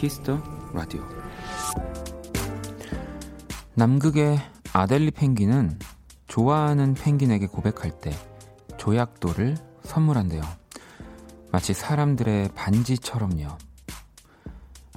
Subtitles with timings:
[0.00, 0.42] Kiss the
[0.72, 1.02] Radio
[3.74, 4.40] 남극의
[4.72, 5.78] 아델리 펭귄은
[6.26, 8.10] 좋아하는 펭귄에게 고백할 때
[8.78, 10.40] 조약돌을 선물한대요.
[11.52, 13.58] 마치 사람들의 반지처럼요.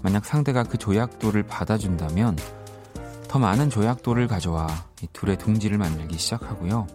[0.02, 2.38] 만약 상대가 그 조약돌을 받아준다면
[3.28, 4.68] 더 많은 조약돌을 가져와
[5.02, 6.88] 이 둘의 둥지를 만들기 시작하고요.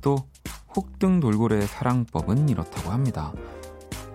[0.00, 0.18] 또
[0.76, 3.32] 혹등 돌고래의 사랑법은 이렇다고 합니다.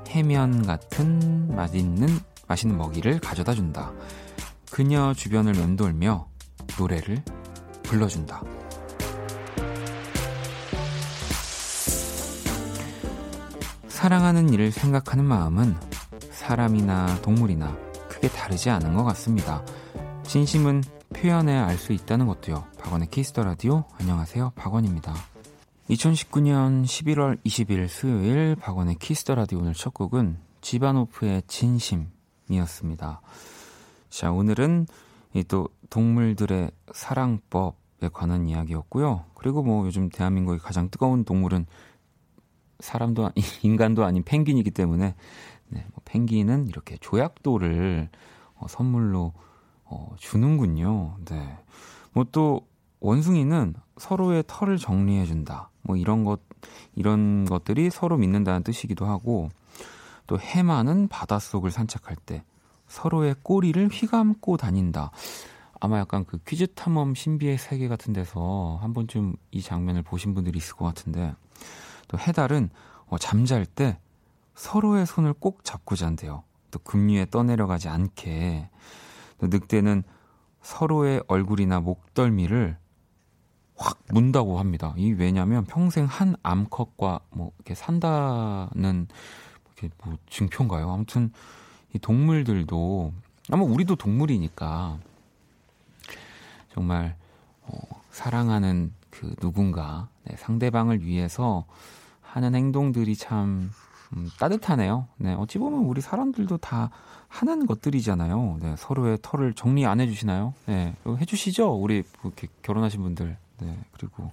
[0.07, 2.07] 해면 같은 맛있는
[2.49, 3.93] 맛있는 먹이를 가져다 준다.
[4.71, 6.27] 그녀 주변을 맴돌며
[6.77, 7.23] 노래를
[7.83, 8.43] 불러준다.
[13.87, 15.75] 사랑하는 일을 생각하는 마음은
[16.31, 19.63] 사람이나 동물이나 크게 다르지 않은 것 같습니다.
[20.23, 22.65] 진심은 표현해야 알수 있다는 것도요.
[22.79, 24.53] 박원의 Kiss the Radio 안녕하세요.
[24.55, 25.13] 박원입니다.
[25.89, 32.07] 2019년 11월 20일 수요일 박원의 Kiss the Radio 오늘 첫 곡은 지바노프의 진심
[32.49, 33.21] 이었습니다.
[34.09, 34.87] 자, 오늘은
[35.47, 39.25] 또 동물들의 사랑법에 관한 이야기였고요.
[39.35, 41.65] 그리고 뭐 요즘 대한민국의 가장 뜨거운 동물은
[42.79, 43.31] 사람도
[43.63, 45.15] 인간도 아닌 펭귄이기 때문에
[45.67, 48.09] 네, 뭐 펭귄은 이렇게 조약돌을
[48.55, 49.33] 어, 선물로
[49.85, 51.17] 어, 주는군요.
[51.25, 51.57] 네.
[52.13, 52.67] 뭐 또
[52.99, 55.69] 원숭이는 서로의 털을 정리해 준다.
[55.81, 56.41] 뭐 이런 것
[56.95, 59.49] 이런 것들이 서로 믿는다는 뜻이기도 하고
[60.29, 62.43] 또 해마는 바닷속을 산책할 때
[62.87, 65.09] 서로의 꼬리를 휘감고 다닌다.
[65.79, 70.59] 아마 약간 그 퀴즈 탐험 신비의 세계 같은 데서 한 번쯤 이 장면을 보신 분들이
[70.59, 71.33] 있을 것 같은데
[72.07, 72.69] 또 해달은
[73.07, 73.97] 어, 잠잘 때
[74.53, 76.43] 서로의 손을 꼭 잡고 잔대요.
[76.69, 78.69] 또 금리에 떠내려가지 않게.
[79.39, 80.03] 또 늑대는
[80.61, 82.77] 서로의 얼굴이나 목덜미를
[83.75, 84.93] 확 문다고 합니다.
[84.95, 89.07] 이 왜냐면 평생 한 암컷과 뭐 이렇게 산다는
[89.79, 90.91] 이게 뭐 증표인가요?
[90.91, 91.31] 아무튼
[91.93, 93.13] 이 동물들도
[93.51, 94.99] 아마 우리도 동물이니까
[96.73, 97.15] 정말
[97.63, 97.77] 어,
[98.11, 101.65] 사랑하는 그 누군가 네, 상대방을 위해서
[102.21, 103.71] 하는 행동들이 참
[104.15, 105.07] 음, 따뜻하네요.
[105.17, 106.89] 네, 어찌 보면 우리 사람들도 다
[107.27, 108.59] 하는 것들이잖아요.
[108.61, 110.53] 네, 서로의 털을 정리 안 해주시나요?
[110.65, 111.73] 네, 해주시죠.
[111.73, 113.37] 우리 뭐 이렇게 결혼하신 분들.
[113.61, 114.31] 네, 그리고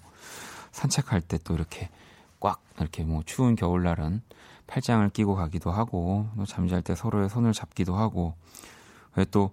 [0.72, 1.88] 산책할 때 또 이렇게
[2.40, 4.22] 꽉 이렇게 뭐 추운 겨울날은
[4.66, 8.34] 팔짱을 끼고 가기도 하고 또 잠잘 때 서로의 손을 잡기도 하고
[9.16, 9.50] 왜또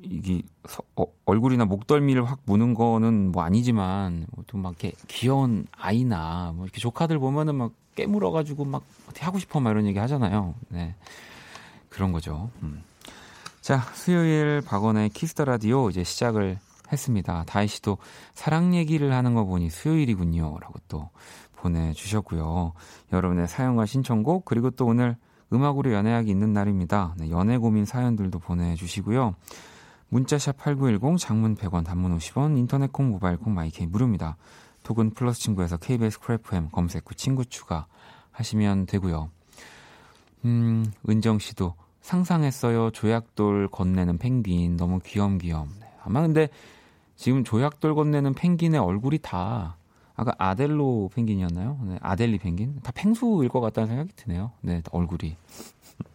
[0.00, 6.52] 이게 서, 어, 얼굴이나 목덜미를 확 무는 거는 뭐 아니지만 뭐 좀막 이렇게 귀여운 아이나
[6.54, 10.54] 뭐 이렇게 조카들 보면은 막 깨물어 가지고 막 어떻게 하고 싶어 막 이런 얘기 하잖아요.
[10.68, 10.94] 네.
[11.88, 12.50] 그런 거죠.
[12.62, 12.82] 음.
[13.60, 16.58] 자, 수요일 박원의 Kiss the Radio 이제 시작을
[16.92, 17.44] 했습니다.
[17.46, 17.98] 다희 씨도
[18.34, 21.08] 사랑 얘기를 하는 거 보니 수요일이군요라고 또
[21.64, 22.72] 보내주셨고요.
[23.12, 25.16] 여러분의 사연과 신청곡, 그리고 또 오늘
[25.52, 27.14] 음악으로 연애하기 있는 날입니다.
[27.18, 29.34] 네, 연애 고민 사연들도 보내주시고요.
[30.10, 34.36] 문자샵 8910, 장문 100원, 단문 50원, 인터넷 콩, 모바일 콩, my K 무료입니다.
[34.82, 37.86] 톡은 플러스 친구에서 KBS Cool FM 검색 후 친구 추가
[38.32, 39.30] 하시면 되고요.
[40.44, 42.90] 음, 은정 씨도 상상했어요.
[42.90, 44.76] 조약돌 건네는 펭귄.
[44.76, 45.68] 너무 귀염귀염.
[45.80, 46.48] 네, 아마 근데
[47.16, 49.76] 지금 조약돌 건네는 펭귄의 얼굴이 다
[50.16, 51.80] 아까 아델로 펭귄이었나요?
[51.82, 52.80] 네, 아델리 펭귄?
[52.82, 54.52] 다 펭수일 것 같다는 생각이 드네요.
[54.60, 55.36] 네, 얼굴이.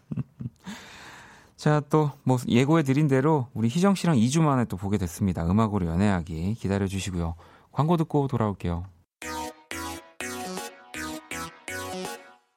[1.58, 5.46] 자, 또, 뭐, 예고해 드린 대로 우리 희정 씨랑 2주 만에 또 보게 됐습니다.
[5.46, 7.36] 음악으로 연애하기 기다려 주시고요.
[7.72, 8.86] 광고 듣고 돌아올게요.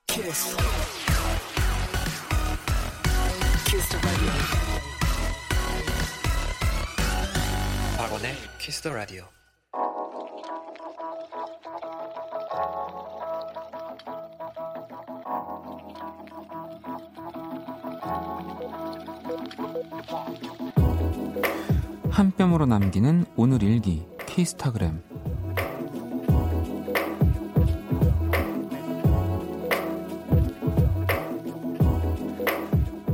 [0.06, 0.56] 키스.
[3.66, 3.98] 키스
[7.96, 9.24] 박원의 키스 더 라디오.
[22.10, 25.00] 한 뼘으로 남기는 오늘 일기 키스타그램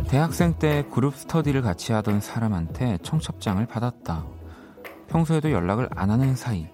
[0.08, 4.24] 대학생 때 그룹 스터디를 같이 하던 사람한테 청첩장을 받았다.
[5.08, 6.66] 평소에도 연락을 안 하는 사이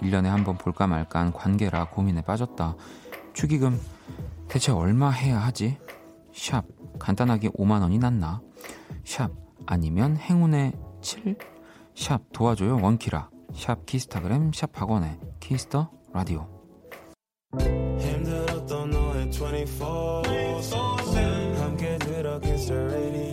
[0.00, 2.76] 1년에 한 번 볼까 말까 한 관계라 고민에 빠졌다.
[3.32, 3.80] 축의금
[4.48, 5.78] 대체 얼마 해야 하지?
[6.32, 6.64] 샵
[6.98, 8.42] 간단하게 5만 원이 낫나?
[9.04, 9.30] 샵
[9.66, 11.36] 아니면 행운의 7?
[11.94, 13.30] 샵 도와줘요 원키라.
[13.54, 16.48] 샵 키스타그램 샵 박원의 Kiss the Radio.
[17.52, 18.02] Kiss the
[22.82, 23.23] Radio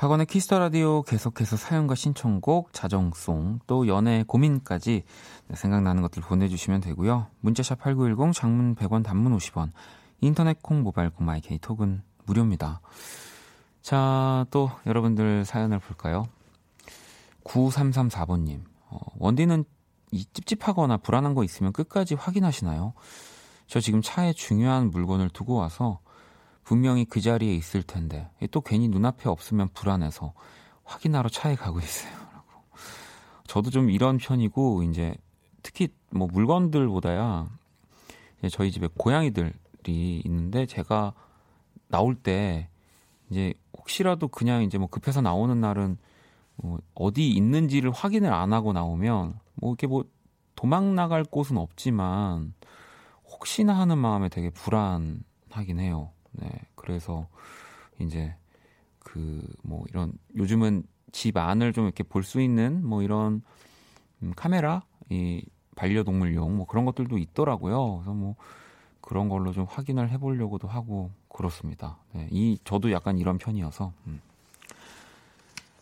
[0.00, 5.02] 박원의 Kiss the Radio 계속해서 사연과 신청곡, 자정송, 또 연애 고민까지
[5.52, 7.26] 생각나는 것들 보내주시면 되고요.
[7.40, 9.72] 문자샵 8910, 장문 100원, 단문 50원,
[10.22, 12.80] 인터넷 콩, 모바일 콩, my K 톡은 무료입니다.
[13.82, 16.26] 자, 또 여러분들 사연을 볼까요?
[17.44, 18.62] 9334번님.
[18.88, 19.66] 어, 원디는
[20.12, 22.94] 이 찝찝하거나 불안한 거 있으면 끝까지 확인하시나요?
[23.66, 26.00] 저 지금 차에 중요한 물건을 두고 와서
[26.64, 30.32] 분명히 그 자리에 있을 텐데 또 괜히 눈앞에 없으면 불안해서
[30.84, 32.12] 확인하러 차에 가고 있어요.
[32.12, 32.62] 라고.
[33.46, 35.14] 저도 좀 이런 편이고 이제
[35.62, 37.48] 특히 뭐 물건들보다야
[38.50, 41.12] 저희 집에 고양이들이 있는데 제가
[41.88, 42.68] 나올 때
[43.30, 45.98] 이제 혹시라도 그냥 이제 뭐 급해서 나오는 날은
[46.56, 50.04] 뭐 어디 있는지를 확인을 안 하고 나오면 뭐 이렇게 뭐
[50.54, 52.54] 도망 나갈 곳은 없지만
[53.24, 56.10] 혹시나 하는 마음에 되게 불안하긴 해요.
[56.32, 56.50] 네.
[56.74, 57.26] 그래서
[57.98, 58.34] 이제
[58.98, 63.42] 그 뭐 이런 요즘은 집 안을 좀 이렇게 볼 수 있는 뭐 이런
[64.22, 65.44] 음, 카메라 이
[65.76, 67.96] 반려동물용 뭐 그런 것들도 있더라고요.
[67.98, 68.36] 그래서 뭐
[69.00, 71.98] 그런 걸로 좀 확인을 해보려고도 하고 그렇습니다.
[72.12, 73.92] 네, 이 저도 약간 이런 편이어서.
[74.06, 74.20] 음.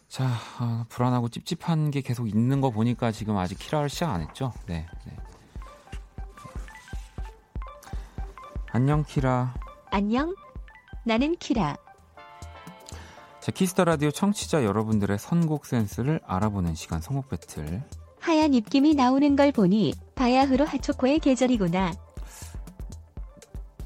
[0.09, 0.27] 자
[0.59, 4.53] 아, 불안하고 찝찝한 게 계속 있는 거 보니까 지금 아직 키라를 시작 안 했죠?
[4.67, 4.87] 네.
[5.05, 5.17] 네.
[8.73, 9.55] 안녕 키라.
[9.91, 10.35] 안녕.
[11.05, 11.77] 나는 키라.
[13.41, 17.83] 자, Kiss the Radio 청취자 여러분들의 선곡 센스를 알아보는 시간 선곡 배틀.
[18.21, 21.93] 하얀 입김이 나오는 걸 보니 바야흐로 핫초코의 계절이구나.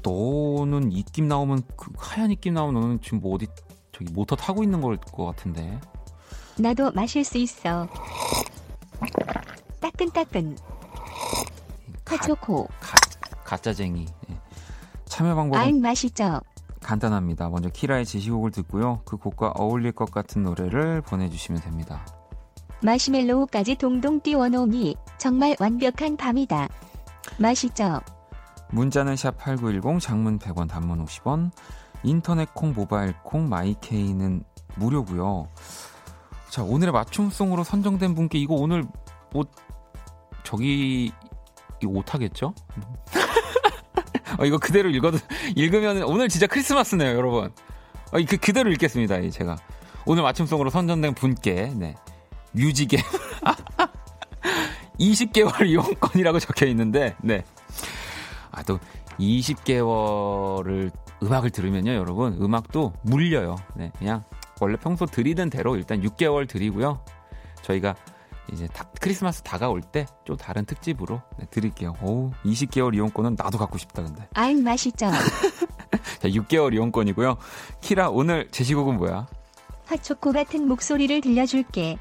[0.01, 3.47] 너는 입김 나오면 그 하얀 입김 나오면 너는 지금 뭐 어디
[3.93, 5.79] 저기 모터 타고 있는 걸 것 같은데.
[6.57, 7.87] 나도 마실 수 있어.
[9.79, 10.57] 따끈따끈.
[12.05, 12.65] 하초코.
[12.79, 12.95] 가,
[13.45, 14.05] 가짜쟁이.
[14.27, 14.39] 네.
[15.13, 16.41] 참여 방법은 아잉 맛있죠.
[16.81, 17.47] 간단합니다.
[17.47, 19.01] 먼저 키라의 제시곡을 듣고요.
[19.05, 22.03] 그 곡과 어울릴 것 같은 노래를 보내주시면 됩니다.
[22.81, 26.67] 마시멜로우까지 동동 띄워놓으니 정말 완벽한 밤이다.
[27.37, 28.01] 맛있죠?
[28.71, 31.51] 문자는 샵 8910, 장문 100원, 단문 50원,
[32.01, 34.43] 인터넷 콩, 모바일 콩, 마이케이는
[34.77, 35.47] 무료고요.
[36.49, 38.83] 자, 오늘의 맞춤송으로 선정된 분께 이거 오늘
[39.31, 39.45] 뭐
[40.43, 41.11] 저기
[41.83, 42.55] 이거 못 하겠죠?
[44.39, 45.17] 어, 이거 그대로 읽어도
[45.55, 47.51] 읽으면 오늘 진짜 크리스마스네요, 여러분.
[48.11, 49.57] 어, 그 그대로 읽겠습니다, 제가.
[50.05, 51.95] 오늘 맞춤송으로 선정된 분께 네.
[52.51, 52.97] 뮤직에
[54.99, 57.43] 20개월 이용권이라고 적혀 있는데 네.
[58.51, 58.79] 아, 또
[59.19, 60.91] 20개월을
[61.23, 62.37] 음악을 들으면요, 여러분.
[62.41, 63.55] 음악도 물려요.
[63.75, 63.91] 네.
[63.97, 64.23] 그냥
[64.59, 66.99] 원래 평소 드리던 대로 일단 6개월 드리고요.
[67.63, 67.95] 저희가
[68.51, 71.95] 이제 다, 크리스마스 다가올 때 좀 다른 특집으로 네, 드릴게요.
[72.01, 74.27] 오, 20개월 이용권은 나도 갖고 싶다 근데.
[74.33, 75.09] 아잉 맛있죠.
[76.19, 77.37] 자, 6개월 이용권이고요.
[77.81, 79.27] 키라 오늘 제시곡은 뭐야?
[79.85, 81.97] 핫초코 같은 목소리를 들려줄게.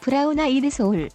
[0.00, 1.08] Brown Eyed Soul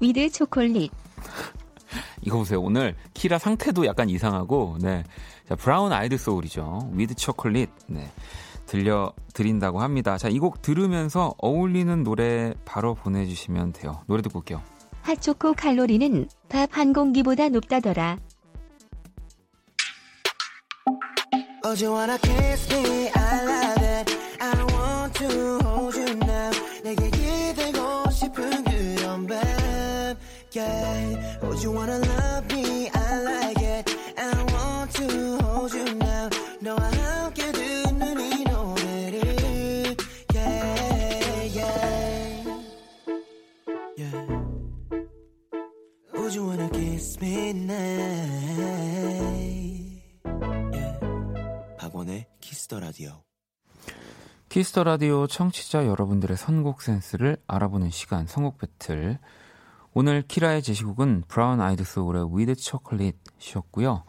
[0.00, 0.90] With Chocolate.
[2.22, 2.60] 이거 보세요.
[2.60, 5.04] 오늘 키라 상태도 약간 이상하고, 네.
[5.48, 6.90] 자, Brown Eyed Soul이죠.
[6.92, 7.70] With Chocolate.
[7.86, 8.10] 네.
[8.66, 10.18] 들려드린다고 합니다.
[10.18, 14.02] 자, 이 곡 들으면서 어울리는 노래 바로 보내주시면 돼요.
[14.06, 14.62] 노래 듣고 올게요.
[15.02, 18.18] 핫초코 칼로리는 밥 한 공기보다 높다더라.
[21.64, 23.10] Oh, you wanna kiss me?
[23.14, 24.16] I love it.
[24.40, 26.50] I want to hold you now.
[26.84, 29.36] 내게 기대고 싶은 그런 밤.
[30.54, 31.38] Yeah.
[31.42, 32.55] Oh, you wanna love me?
[47.66, 47.76] Now?
[48.56, 49.56] Yeah.
[51.78, 53.22] 박원의 키스터 라디오.
[54.48, 59.18] 키스터 라디오 청취자 여러분들의 선곡 센스를 알아보는 시간 선곡 배틀.
[59.92, 64.04] 오늘 키라의 제시곡은 브라운 아이드 소울의 With Chocolate이었고요.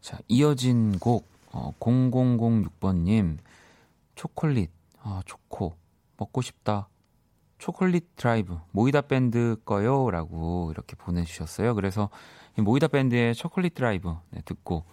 [0.00, 3.38] 자, 이어진 곡 어, 0006번 님
[4.14, 4.70] 초콜릿
[5.02, 5.76] 아, 초코
[6.16, 6.88] 먹고 싶다.
[7.58, 11.74] 초콜릿 드라이브 모이다 밴드 거요 라고 이렇게 보내주셨어요.
[11.74, 12.10] 그래서
[12.62, 14.84] 모이다 밴드의 초콜릿 드라이브 네, 듣고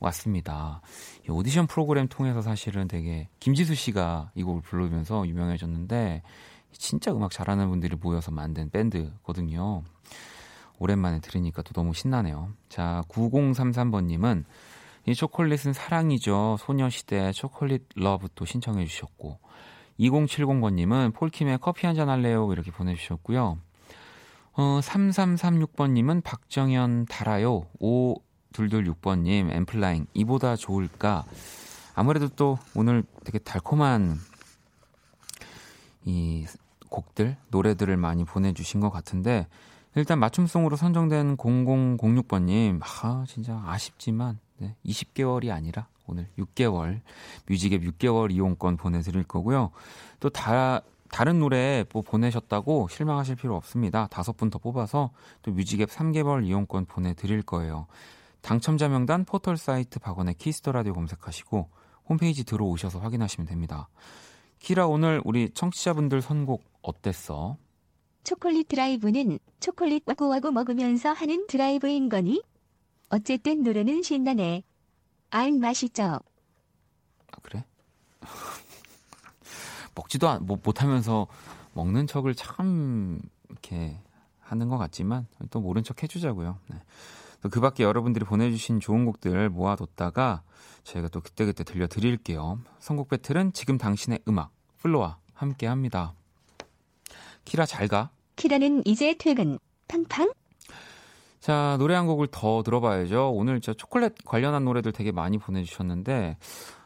[0.00, 0.82] 왔습니다.
[1.26, 6.22] 이 오디션 프로그램 통해서 사실은 되게 김지수 씨가 이 곡을 부르면서 유명해졌는데
[6.72, 9.82] 진짜 음악 잘하는 분들이 모여서 만든 밴드거든요.
[10.78, 12.52] 오랜만에 들으니까 또 너무 신나네요.
[12.68, 14.44] 자, 9033번님은
[15.06, 16.56] 이 초콜릿은 사랑이죠.
[16.58, 19.38] 소녀시대 Chocolate Love 또 신청해 주셨고
[20.00, 23.58] 2070번님은 폴킴의 커피 한 잔 할래요 이렇게 보내주셨고요.
[24.56, 27.66] 어, 3336번님은 박정현 달아요.
[27.80, 31.24] 5226번님 엔플라잉 이보다 좋을까?
[31.94, 34.16] 아무래도 또 오늘 되게 달콤한
[36.04, 36.46] 이
[36.88, 39.48] 곡들, 노래들을 많이 보내주신 것 같은데,
[39.96, 47.00] 일단 맞춤송으로 선정된 0006번님, 아, 진짜 아쉽지만, 네, 20개월이 아니라 오늘 6개월,
[47.48, 49.70] 뮤직앱 6개월 이용권 보내드릴 거고요.
[50.20, 50.82] 또 다,
[51.14, 54.08] 다른 노래 뭐 보내셨다고 실망하실 필요 없습니다.
[54.10, 57.86] 다섯 분 더 뽑아서 또 뮤직앱 3개월 이용권 보내드릴 거예요.
[58.40, 61.70] 당첨자 명단 포털 사이트 박원의 키스 더 라디오 검색하시고
[62.08, 63.88] 홈페이지 들어오셔서 확인하시면 됩니다.
[64.58, 67.58] 키라 오늘 우리 청취자분들 선곡 어땠어?
[68.24, 72.42] 초콜릿 드라이브는 초콜릿 와구와구 먹으면서 하는 드라이브인 거니?
[73.10, 74.64] 어쨌든 노래는 신나네.
[75.30, 76.02] 아 맛있죠?
[76.02, 77.64] 아, 그래?
[79.94, 81.26] 먹지도 못하면서
[81.72, 83.98] 먹는 척을 참 이렇게
[84.40, 86.58] 하는 것 같지만 또 모른 척 해주자고요.
[86.68, 86.76] 네.
[87.42, 90.42] 또그 밖에 여러분들이 보내주신 좋은 곡들 모아뒀다가
[90.84, 92.60] 저희가 또 그때그때 들려드릴게요.
[92.78, 96.14] 선곡 배틀은 지금 당신의 음악 플로와 함께 합니다.
[97.44, 98.10] 키라 잘 가.
[98.36, 99.58] 키라는 이제 퇴근.
[99.88, 100.32] 팡팡.
[101.40, 103.32] 자, 노래 한 곡을 더 들어봐야죠.
[103.32, 106.38] 오늘 저 초콜릿 관련한 노래들 되게 많이 보내주셨는데,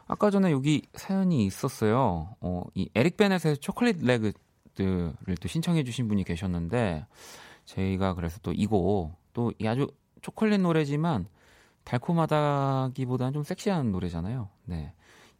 [0.09, 2.35] 아까 전에 여기 사연이 있었어요.
[2.41, 7.05] 어, 이 에릭 베넷의 초콜릿 레그들을 또 신청해 주신 분이 계셨는데,
[7.65, 9.87] 저희가 그래서 또 이거, 또 아주
[10.23, 11.27] 초콜릿 노래지만,
[11.83, 14.49] 달콤하다기보다는 좀 섹시한 노래잖아요.
[14.65, 14.93] 네.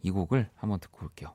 [0.03, 1.33] 이 곡을 한번 듣고 올게요.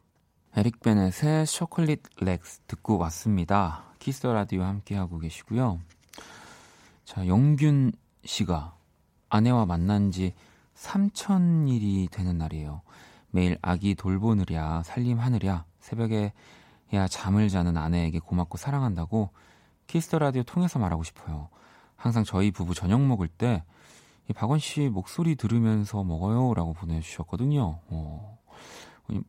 [0.56, 3.82] 에릭 베넷의 Chocolate Legs 듣고 왔습니다.
[3.98, 5.80] 키스 라디오 함께하고 계시고요.
[7.04, 7.90] 자, 영균
[8.24, 8.76] 씨가
[9.28, 10.34] 아내와 만난 지
[10.76, 12.82] 3천일이 되는 날이에요.
[13.34, 16.32] 매일 아기 돌보느랴, 살림하느랴, 새벽에
[16.92, 19.30] 야 잠을 자는 아내에게 고맙고 사랑한다고
[19.88, 21.48] 키스 더 라디오 통해서 말하고 싶어요.
[21.96, 23.58] 항상 저희 부부 저녁 먹을 때이
[24.36, 27.80] 박원 씨 목소리 들으면서 먹어요라고 보내주셨거든요.
[27.88, 28.38] 어,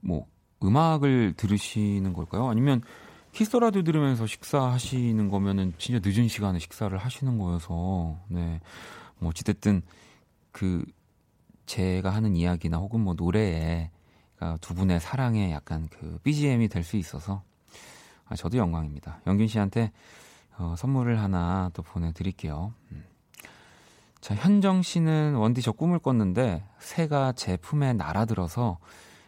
[0.02, 0.28] 뭐
[0.64, 2.48] 음악을 들으시는 걸까요?
[2.48, 2.84] 아니면
[3.32, 8.62] 키스 라디오 들으면서 식사하시는 거면은 진짜 늦은 시간에 식사를 하시는 거여서 네.
[9.18, 9.82] 뭐 어찌됐든
[10.52, 10.86] 그
[11.66, 13.90] 제가 하는 이야기나 혹은 뭐 노래에
[14.62, 17.44] 두 분의 사랑에 약간 그 BGM이 될 수 있어서
[18.28, 19.22] 아, 저도 영광입니다.
[19.28, 19.92] 영균 씨한테
[20.58, 22.74] 어, 선물을 하나 또 보내드릴게요.
[22.92, 23.04] 음.
[24.22, 28.80] 자, 현정 씨는 원디 저 꿈을 꿨는데 새가 제 품에 날아들어서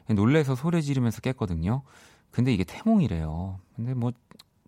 [0.10, 1.84] 놀래서 소리 지르면서 깼거든요.
[2.32, 3.60] 근데 이게 태몽이래요.
[3.76, 4.12] 근데 뭐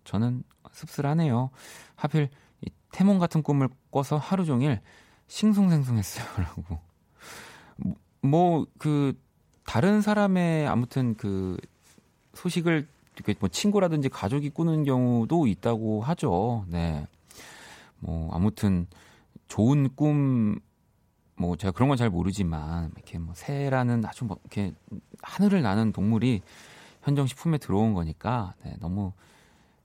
[0.04, 1.50] 저는 씁쓸하네요.
[1.96, 2.28] 하필
[2.60, 4.80] 이 태몽 같은 꿈을 꿔서 하루 종일
[5.28, 6.78] 싱숭생숭했어요라고.
[8.22, 9.18] 뭐그
[9.64, 11.56] 다른 사람의 아무튼 그
[12.34, 12.86] 소식을
[13.38, 16.64] 뭐 친구라든지 가족이 꾸는 경우도 있다고 하죠.
[16.68, 17.06] 네.
[17.98, 18.86] 뭐 아무튼
[19.48, 20.60] 좋은 꿈
[21.40, 24.74] 뭐 제가 그런 건 잘 모르지만 이렇게 뭐 새라는 아주 뭐 이렇게
[25.22, 26.42] 하늘을 나는 동물이
[27.02, 29.14] 현정 씨 품에 들어온 거니까 네, 너무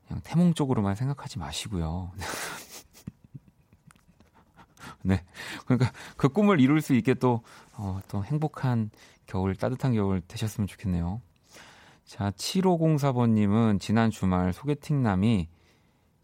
[0.05, 2.11] 그냥 태몽 쪽으로만 생각하지 마시고요.
[5.01, 5.23] 네.
[5.65, 7.41] 그러니까 그 꿈을 이룰 수 있게 또,
[7.73, 8.89] 어, 또 행복한
[9.25, 11.21] 겨울, 따뜻한 겨울 되셨으면 좋겠네요.
[12.05, 15.47] 자, 7504번님은 지난 주말 소개팅남이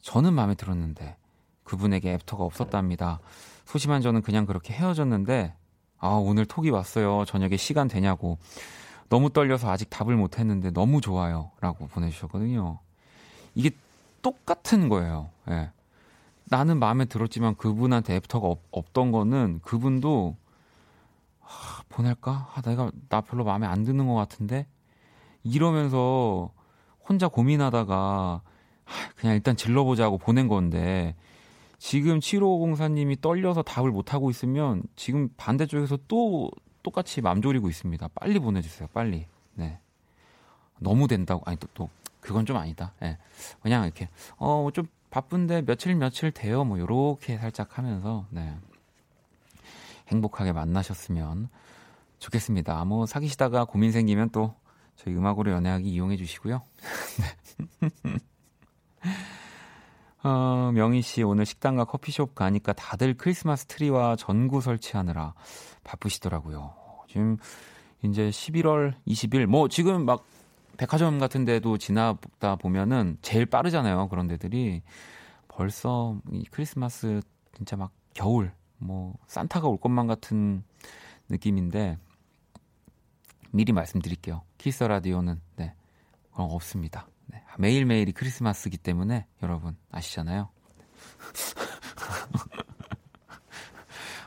[0.02, 1.18] 저는 마음에 들었는데
[1.64, 3.20] 그분에게 애프터가 없었답니다.
[3.66, 5.56] 소심한 저는 그냥 그렇게 헤어졌는데
[5.98, 7.26] 아, 오늘 톡이 왔어요.
[7.26, 8.38] 저녁에 시간 되냐고.
[9.08, 11.52] 너무 떨려서 아직 답을 못 했는데 너무 좋아요.
[11.60, 12.80] 라고 보내주셨거든요.
[13.56, 13.72] 이게
[14.22, 15.30] 똑같은 거예요.
[15.50, 15.70] 예.
[16.52, 20.36] 나는 마음에 들었지만 그분한테 애프터가 없, 없던 거는 그분도
[21.40, 22.52] 하, 보낼까?
[22.54, 24.68] 아, 내가 나 별로 마음에 안 드는 것 같은데
[25.44, 26.52] 이러면서
[27.08, 28.42] 혼자 고민하다가
[28.84, 31.16] 하, 그냥 일단 질러보자고 보낸 건데
[31.78, 36.52] 지금 7504님이 떨려서 답을 못 하고 있으면 지금 반대쪽에서 또
[36.84, 38.10] 똑같이 맘 졸이고 있습니다.
[38.14, 38.90] 빨리 보내주세요.
[38.94, 39.26] 빨리.
[39.54, 39.80] 네.
[40.80, 41.44] 너무 된다고.
[41.46, 41.90] 아니, 또, 또,
[42.20, 42.94] 그건 좀 아니다.
[43.04, 43.06] 예.
[43.06, 43.18] 네.
[43.62, 46.64] 그냥 이렇게, 어, 좀 바쁜데 며칠 며칠 돼요.
[46.64, 48.56] 뭐, 요렇게 살짝 하면서, 네.
[50.08, 51.50] 행복하게 만나셨으면
[52.18, 52.84] 좋겠습니다.
[52.86, 54.56] 뭐, 사귀시다가 고민 생기면 또
[54.96, 56.62] 저희 음악으로 연애하기 이용해 주시고요.
[57.20, 58.20] 네.
[60.24, 65.34] 어, 명희 씨 오늘 식당과 커피숍 가니까 다들 크리스마스 트리와 전구 설치하느라
[65.84, 66.74] 바쁘시더라고요.
[67.08, 67.38] 지금
[68.04, 70.24] 이제 11월 20일 뭐 지금 막
[70.78, 74.10] 백화점 같은 데도 지나다 보면은 제일 빠르잖아요.
[74.10, 74.82] 그런 데들이
[75.48, 77.22] 벌써 이 크리스마스
[77.56, 80.64] 진짜 막 겨울 뭐 산타가 올 것만 같은
[81.30, 81.98] 느낌인데
[83.52, 84.42] 미리 말씀드릴게요.
[84.58, 85.74] 키스 라디오는 네.
[86.34, 87.08] 그런 거 없습니다.
[87.28, 87.44] 네.
[87.58, 90.50] 매일매일이 크리스마스기 때문에 여러분 아시잖아요.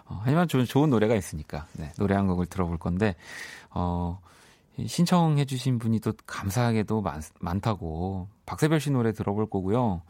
[0.07, 3.17] 어, 하지만 좋은, 좋은 노래가 있으니까 네, 노래 한 곡을 들어볼 건데
[3.71, 4.21] 어,
[4.85, 10.03] 신청해주신 분이 또 감사하게도 많, 많다고 박세별 씨 노래 들어볼 거고요.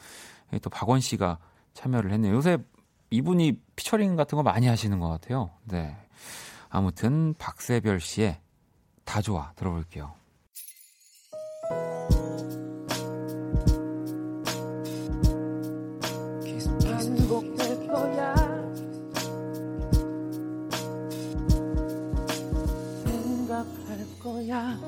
[0.63, 1.39] 또 박원 씨가
[1.75, 2.35] 참여를 했네요.
[2.35, 2.59] 요새
[3.11, 5.51] 이분이 피처링 같은 거 많이 하시는 것 같아요.
[5.65, 5.97] 네.
[6.69, 8.41] 아무튼 박세별 씨의
[9.05, 10.15] 다 좋아 들어볼게요.
[24.55, 24.79] 거야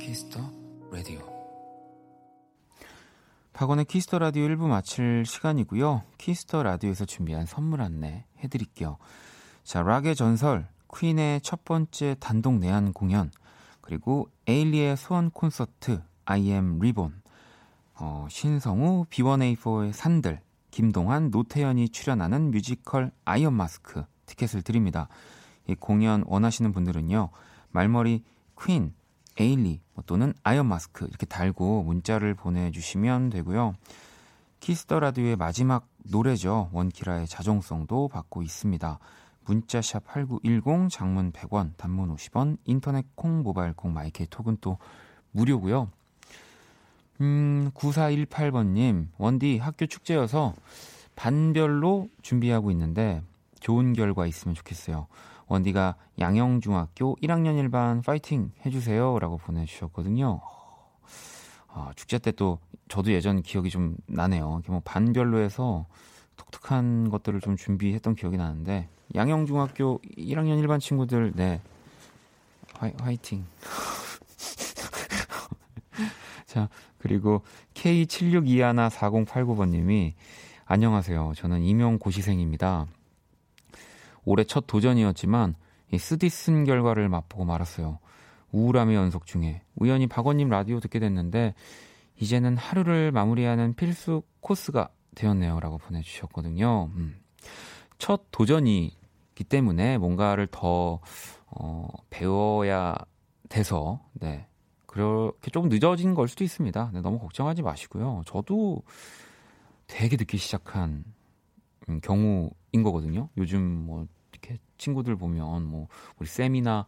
[0.00, 0.40] 키스 더
[0.90, 1.20] 라디오
[3.52, 6.02] 박원의 키스 더 라디오 1부 마칠 시간이고요.
[6.18, 8.98] 키스 더 라디오에서 준비한 선물 안내 해드릴게요.
[9.62, 13.30] 자, 락의 전설, 퀸의 첫 번째 단독 내한 공연,
[13.80, 17.22] 그리고 에일리의 서울 콘서트, I am Reborn,
[18.00, 20.40] 어, 신성우, B1A4의 산들,
[20.72, 25.06] 김동완, 노태현이 출연하는 뮤지컬 아이언 마스크 티켓을 드립니다.
[25.68, 27.30] 이 공연 원하시는 분들은요,
[27.70, 28.24] 말머리
[28.60, 28.92] 퀸,
[29.38, 33.74] 에일리 뭐 또는 아이언 마스크 이렇게 달고 문자를 보내주시면 되고요.
[34.60, 36.70] 키스 더 라디오의 마지막 노래죠.
[36.72, 38.98] 원키라의 자정송도 받고 있습니다.
[39.44, 44.78] 문자샵 8910 장문 100원 단문 50원 인터넷 콩 모바일 콩 마이케이 톡은 또
[45.32, 45.90] 무료고요.
[47.20, 50.54] 음 9418번님 원디 학교 축제여서
[51.14, 53.22] 반별로 준비하고 있는데
[53.64, 55.06] 좋은 결과 있으면 좋겠어요.
[55.46, 59.18] 원디가 양영중학교 1학년 1반 파이팅 해주세요.
[59.18, 60.42] 라고 보내주셨거든요.
[61.68, 64.60] 아, 축제 때 또 저도 예전 기억이 좀 나네요.
[64.68, 65.86] 뭐 반별로 해서
[66.36, 71.62] 독특한 것들을 좀 준비했던 기억이 나는데 양영중학교 1학년 1반 친구들 네
[72.74, 73.46] 화이, 화이팅.
[76.44, 76.68] 자
[76.98, 77.40] 그리고
[77.72, 80.12] K76214089번님이
[80.66, 81.32] 안녕하세요.
[81.34, 82.88] 저는 임용고시생입니다.
[84.24, 85.54] 올해 첫 도전이었지만
[85.92, 87.98] 이 쓰디쓴 결과를 맛보고 말았어요.
[88.52, 91.54] 우울함의 연속 중에 우연히 박원님 라디오 듣게 됐는데
[92.20, 96.90] 이제는 하루를 마무리하는 필수 코스가 되었네요라고 보내주셨거든요.
[96.94, 97.16] 음.
[97.98, 101.00] 첫 도전이기 때문에 뭔가를 더
[101.46, 102.94] 어, 배워야
[103.48, 104.46] 돼서 네
[104.86, 106.90] 그렇게 조금 늦어진 걸 수도 있습니다.
[106.92, 108.22] 네, 너무 걱정하지 마시고요.
[108.26, 108.82] 저도
[109.86, 111.04] 되게 늦게 시작한
[111.88, 113.28] 음, 경우 인 거거든요.
[113.36, 115.86] 요즘 뭐 이렇게 친구들 보면 뭐
[116.18, 116.86] 우리 쌤이나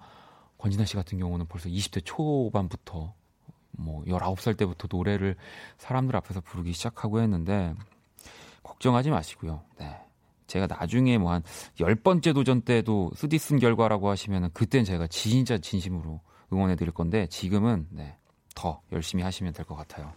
[0.59, 3.14] 권진아 씨 같은 경우는 벌써 20대 초반부터
[3.70, 5.37] 뭐 19살 때부터 노래를
[5.79, 7.72] 사람들 앞에서 부르기 시작하고 했는데
[8.64, 9.62] 걱정하지 마시고요.
[9.79, 9.96] 네.
[10.49, 11.44] 제가 나중에 뭐한
[11.79, 16.20] 열번째 도전 때도 쓰디 쓴 결과라고 하시면은 그땐 제가 진짜 진심으로
[16.53, 18.16] 응원해 드릴 건데 지금은 네.
[18.57, 20.12] 더 열심히 하시면 될 것 같아요.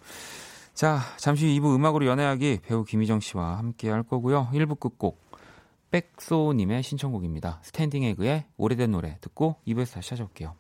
[0.74, 4.50] 자, 잠시 2부 음악으로 연애하기 배우 김희정 씨와 함께 할 거고요.
[4.52, 5.29] 1부 끝곡
[5.92, 7.60] 백소님의 신청곡입니다.
[7.64, 10.56] 스탠딩 에그의 오래된 노래 듣고 2부에서 다시 찾아올게요.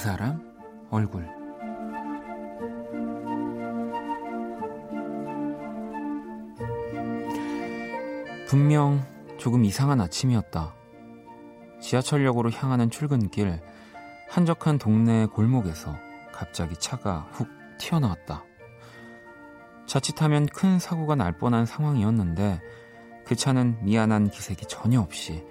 [0.00, 0.40] 사람
[0.90, 1.28] 얼굴
[8.48, 9.04] 분명
[9.36, 10.74] 조금 이상한 아침이었다.
[11.82, 13.60] 지하철역으로 향하는 출근길
[14.30, 15.94] 한적한 동네 골목에서
[16.32, 17.46] 갑자기 차가 훅
[17.78, 18.42] 튀어나왔다.
[19.84, 22.62] 자칫하면 큰 사고가 날 뻔한 상황이었는데
[23.26, 25.44] 그 차는 미안한 기색이 전혀 없이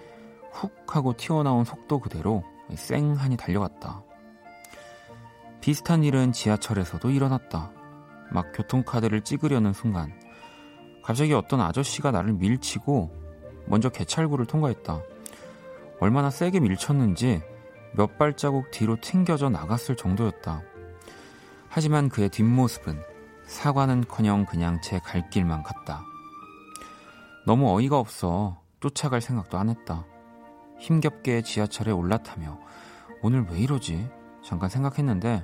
[0.54, 4.09] 훅 하고 튀어나온 속도 그대로 쌩하니 달려갔다.
[5.62, 7.72] 비슷한 일은 지하철에서도 일어났다.
[8.32, 10.14] 막 교통카드를 찍으려는 순간
[11.04, 13.12] 갑자기 어떤 아저씨가 나를 밀치고
[13.68, 15.02] 먼저 개찰구를 통과했다.
[16.00, 17.42] 얼마나 세게 밀쳤는지
[17.94, 20.62] 몇 발자국 뒤로 튕겨져 나갔을 정도였다.
[21.68, 23.02] 하지만 그의 뒷모습은
[23.46, 26.04] 사과는커녕 그냥 제 갈 길만 갔다.
[27.46, 30.06] 너무 어이가 없어 쫓아갈 생각도 안 했다.
[30.80, 32.60] 힘겹게 지하철에 올라타며
[33.22, 34.08] 오늘 왜 이러지?
[34.50, 35.44] 잠깐 생각했는데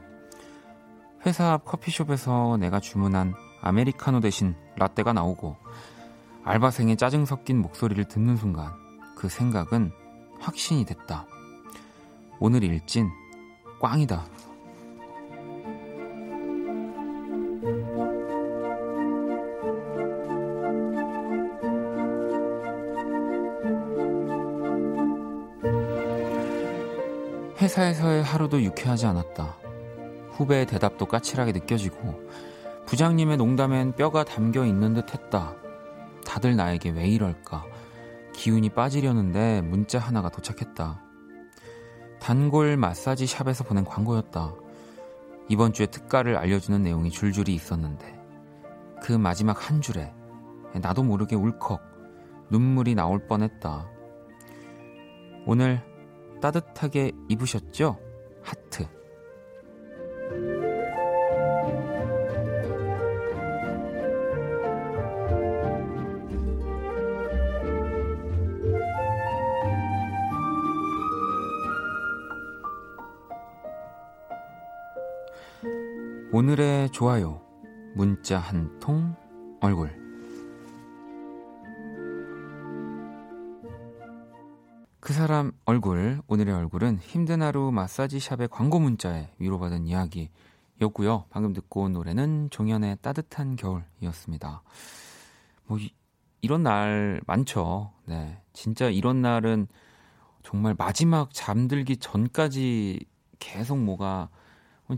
[1.28, 5.58] 회사 앞 커피숍에서 내가 주문한 아메리카노 대신 라떼가 나오고
[6.44, 8.72] 알바생의 짜증 섞인 목소리를 듣는 순간
[9.16, 9.92] 그 생각은
[10.40, 11.28] 확신이 됐다.
[12.40, 13.08] 오늘 일진
[13.80, 14.26] 꽝이다.
[27.76, 29.58] 회사에서의 하루도 유쾌하지 않았다.
[30.32, 32.24] 후배의 대답도 까칠하게 느껴지고
[32.86, 35.56] 부장님의 농담엔 뼈가 담겨 있는 듯 했다.
[36.26, 37.66] 다들 나에게 왜 이럴까?
[38.34, 41.02] 기운이 빠지려는데 문자 하나가 도착했다.
[42.22, 44.54] 단골 마사지 샵에서 보낸 광고였다.
[45.50, 48.18] 이번 주에 특가를 알려주는 내용이 줄줄이 있었는데
[49.02, 50.14] 그 마지막 한 줄에
[50.82, 51.82] 나도 모르게 울컥
[52.52, 53.90] 눈물이 나올 뻔했다.
[55.46, 55.95] 오늘
[56.42, 58.00] 따뜻하게 입으셨죠?
[58.42, 58.88] 하트.
[76.32, 77.42] 오늘의 좋아요.
[77.96, 79.16] 문자 한 통,
[79.62, 80.05] 얼굴.
[85.06, 91.26] 그 사람 얼굴, 오늘의 얼굴은 힘든 하루 마사지 샵의 광고 문자에 위로받은 이야기였고요.
[91.30, 94.64] 방금 듣고 온 노래는 종현의 따뜻한 겨울이었습니다.
[95.68, 95.94] 뭐, 이,
[96.42, 97.92] 이런 날 많죠.
[98.06, 98.42] 네.
[98.52, 99.68] 진짜 이런 날은
[100.42, 103.06] 정말 마지막 잠들기 전까지
[103.38, 104.30] 계속 뭐가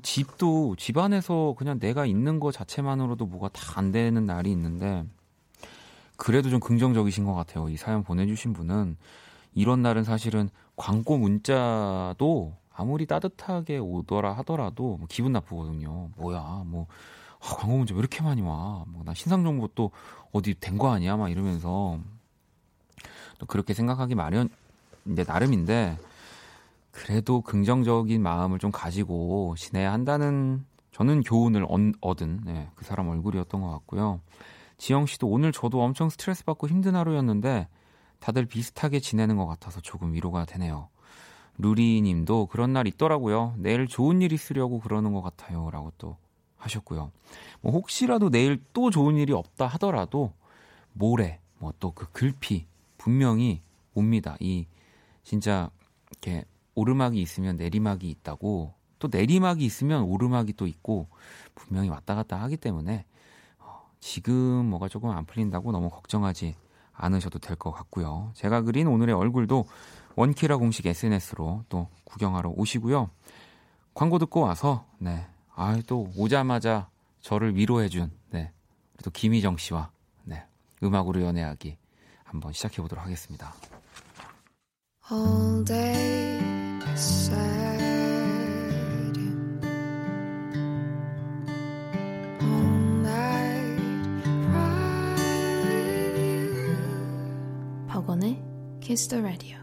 [0.04, 5.04] 집도 집안에서 그냥 내가 있는 거 자체만으로도 뭐가 다 안 되는 날이 있는데
[6.16, 7.68] 그래도 좀 긍정적이신 것 같아요.
[7.68, 8.96] 이 사연 보내주신 분은
[9.58, 16.10] 이런 날은 사실은 광고 문자도 아무리 따뜻하게 오더라 하더라도 뭐 기분 나쁘거든요.
[16.16, 16.86] 뭐야, 뭐
[17.40, 18.84] 아, 광고 문자 왜 이렇게 많이 와?
[18.88, 19.90] 뭐 나 신상 정보 또
[20.32, 21.18] 어디 된 거 아니야?
[21.18, 21.98] 막 이러면서
[23.40, 24.50] 또 그렇게 생각하기 마련
[25.08, 25.98] 이제 나름인데
[26.92, 31.66] 그래도 긍정적인 마음을 좀 가지고 지내야 한다는 저는 교훈을
[32.02, 34.20] 얻은 네, 그 사람 얼굴이었던 것 같고요.
[34.78, 37.68] 지영 씨도 오늘 저도 엄청 스트레스 받고 힘든 하루였는데
[38.20, 40.90] 다들 비슷하게 지내는 것 같아서 조금 위로가 되네요.
[41.58, 43.56] 루리 님도 그런 날 있더라고요.
[43.58, 45.70] 내일 좋은 일 있으려고 그러는 것 같아요.
[45.72, 46.18] 라고 또
[46.58, 47.12] 하셨고요.
[47.62, 50.34] 뭐 혹시라도 내일 또 좋은 일이 없다 하더라도
[50.94, 53.62] 모레 뭐 또 그 글피 분명히
[53.94, 54.36] 옵니다.
[54.40, 54.68] 이
[55.24, 55.70] 진짜
[56.12, 61.08] 이렇게 오르막이 있으면 내리막이 있다고 또 내리막이 있으면 오르막이 또 있고
[61.56, 63.06] 분명히 왔다 갔다 하기 때문에
[63.60, 66.56] 어, 지금 뭐가 조금 안 풀린다고 너무 걱정하지
[66.98, 68.32] 않으셔도 될 것 같고요.
[68.36, 69.66] 제가 그린 오늘의 얼굴도
[70.16, 73.10] 원키라 공식 SNS로 또 구경하러 오시고요.
[73.94, 75.26] 광고 듣고 와서 네.
[75.56, 76.90] 아, 또 오자마자
[77.22, 78.52] 저를 위로해 준 네.
[79.04, 79.92] 또 김희정 씨와
[80.24, 80.44] 네.
[80.84, 81.78] 음악으로 연애하기
[82.24, 83.54] 한번 시작해 보도록 하겠습니다.
[85.12, 86.38] All day.
[98.98, 99.58] Kiss the Radio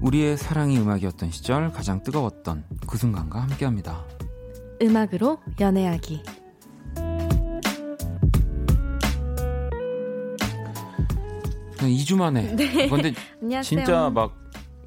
[0.00, 4.02] 우리의 사랑이 음악이었던 시절 가장 뜨거웠던 그 순간과 함께합니다.
[4.80, 6.22] 음악으로 연애하기.
[11.76, 12.56] 2주 만에.
[12.56, 12.88] 네.
[12.88, 13.12] 근데
[13.62, 14.39] 진짜 막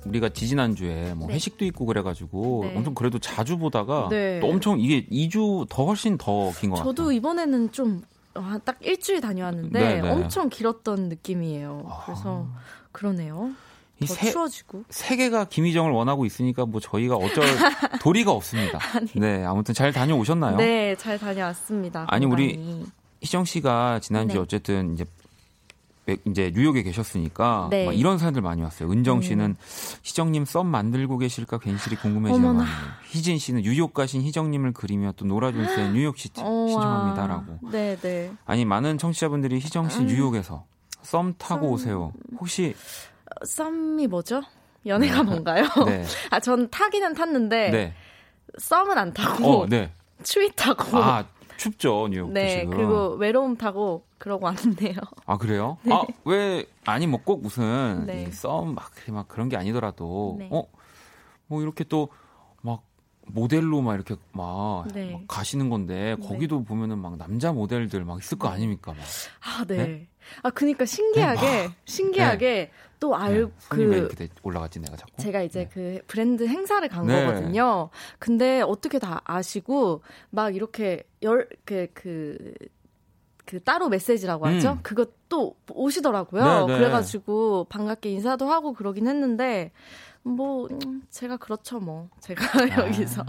[0.05, 1.35] 우리가 지지난주에 뭐 네.
[1.35, 2.77] 회식도 있고 그래가지고 네.
[2.77, 4.39] 엄청 그래도 자주 보다가 네.
[4.39, 6.93] 또 엄청 이게 2주 더 훨씬 더 긴 것 같아요.
[6.93, 7.95] 저도 이번에는 좀딱
[8.35, 10.09] 어, 일주일 다녀왔는데 네, 네.
[10.09, 11.85] 엄청 길었던 느낌이에요.
[12.05, 12.59] 그래서 아...
[12.91, 13.51] 그러네요.
[14.05, 17.45] 더 세, 추워지고 세계가 김희정을 원하고 있으니까 뭐 저희가 어쩔
[18.01, 18.79] 도리가 없습니다.
[18.97, 19.07] 아니.
[19.15, 20.57] 네, 아무튼 잘 다녀오셨나요?
[20.57, 22.05] 네, 잘 다녀왔습니다.
[22.09, 22.53] 아니 건강히.
[22.55, 22.85] 우리
[23.21, 24.41] 희정 씨가 지난주에 네.
[24.41, 25.05] 어쨌든 이제
[26.25, 27.85] 이제 뉴욕에 계셨으니까 네.
[27.85, 28.91] 막 이런 사연들 많이 왔어요.
[28.91, 29.21] 은정 음.
[29.21, 29.55] 씨는 음.
[30.03, 32.63] 희정님 썸 만들고 계실까 괜시리 궁금해지는 거
[33.09, 37.59] 희진 씨는 뉴욕 가신 희정님을 그리며 또 노라존스의 New York City 신청합니다라고.
[37.71, 38.33] 네, 네.
[38.45, 40.07] 아니 많은 청취자분들이 희정 씨 음.
[40.07, 40.65] 뉴욕에서
[41.03, 41.73] 썸 타고 썸...
[41.73, 42.13] 오세요.
[42.37, 42.75] 혹시
[43.45, 44.41] 썸이 뭐죠?
[44.85, 45.23] 연애가 네.
[45.23, 45.65] 뭔가요?
[45.87, 46.05] 네.
[46.29, 47.93] 아, 전 타기는 탔는데 네.
[48.57, 49.91] 썸은 안 타고 어, 네.
[50.23, 51.25] 추위 타고 아,
[51.57, 52.31] 춥죠, 뉴욕.
[52.31, 52.77] 네, 지금.
[52.77, 54.95] 그리고 외로움 타고 그러고 왔는데요.
[55.25, 55.77] 아, 그래요?
[55.83, 55.93] 네.
[55.93, 58.31] 아, 왜 아니 뭐 꼭 무슨 네.
[58.31, 60.47] 썸막 막 그런 게 아니더라도 네.
[60.49, 60.63] 어?
[61.47, 62.07] 뭐 이렇게 또
[62.61, 62.81] 막
[63.25, 65.11] 모델로 막 이렇게 막, 네.
[65.11, 66.27] 막 가시는 건데 네.
[66.27, 68.93] 거기도 보면은 막 남자 모델들 막 있을 거 아닙니까?
[68.93, 69.01] 막.
[69.41, 70.07] 아, 네.
[70.43, 74.09] 아, 그니까 신기하게 신기하게 또 알, 네, 그.
[74.43, 75.11] 올라갔지, 내가 자꾸?
[75.21, 75.69] 제가 이제 네.
[75.73, 77.25] 그 브랜드 행사를 간 네.
[77.25, 77.89] 거거든요.
[78.19, 82.53] 근데 어떻게 다 아시고, 막 이렇게 열, 그, 그, 그
[83.63, 84.71] 따로 메시지라고 하죠?
[84.73, 84.79] 음.
[85.29, 86.43] 또 오시더라고요.
[86.43, 86.65] 네네.
[86.67, 86.77] 네.
[86.77, 89.71] 그래가지고 반갑게 인사도 하고 그러긴 했는데,
[90.23, 92.09] 뭐, 음, 제가 그렇죠, 뭐.
[92.21, 92.41] 제가
[92.81, 92.85] 아.
[92.87, 93.25] 여기서.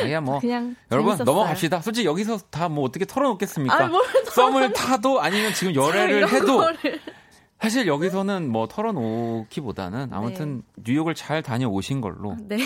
[0.00, 1.24] 그냥 뭐 그냥 여러분 재밌었어요.
[1.26, 1.82] 넘어갑시다.
[1.82, 3.84] 솔직히 여기서 다 뭐 어떻게 털어놓겠습니까?
[3.84, 6.98] 아, 뭘 썸을 타도 아니면 지금 자, 열애를 해도 거를.
[7.60, 12.36] 사실 여기서는 뭐 털어놓기보다는 아무튼 뉴욕을 잘 다녀오신 걸로.
[12.40, 12.56] 네.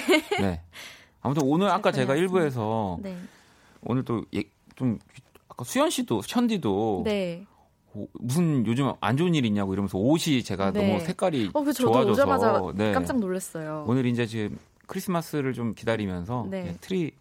[0.40, 0.62] 네.
[1.20, 2.14] 아무튼 오늘 아까 제가 다녀왔습니다.
[2.14, 3.16] 일부에서 네.
[3.82, 4.22] 오늘 또
[4.76, 4.98] 좀
[5.50, 7.44] 아까 수현 씨도 천디도 네.
[7.94, 10.86] 오- 무슨 요즘 안 좋은 일 있냐고 이러면서 옷이 제가 네.
[10.86, 12.92] 너무 색깔이 어, 그 저도 좋아져서 오자마자 네.
[12.92, 13.84] 깜짝 놀랐어요.
[13.88, 16.68] 오늘 이제 지금 크리스마스를 좀 기다리면서 네.
[16.68, 17.12] 예, 트리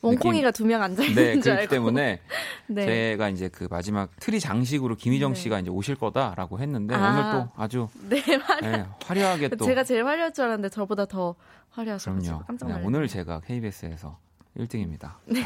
[0.00, 1.70] 몽콩이가 두 명 앉아 있는 네 줄 알고.
[1.70, 2.20] 때문에
[2.66, 2.86] 네.
[2.86, 5.40] 제가 이제 그 마지막 트리 장식으로 김희정 네.
[5.40, 7.10] 씨가 이제 오실 거다라고 했는데 아.
[7.10, 8.68] 오늘 또 아주 네, 화려.
[8.68, 11.34] 예, 화려하게 또 제가 제일 화려할 줄 알았는데 저보다 더
[11.70, 12.44] 화려하셔서.
[12.46, 12.86] 깜짝 네, 놀랐어요.
[12.86, 14.18] 오늘 제가 KBS에서
[14.56, 15.12] 1등입니다.
[15.26, 15.40] 네.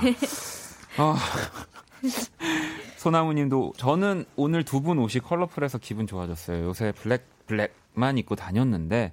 [0.99, 1.17] 아,
[2.99, 6.65] 소나무님도 저는 오늘 두 분 옷이 컬러풀해서 기분 좋아졌어요.
[6.65, 9.13] 요새 블랙 블랙만 입고 다녔는데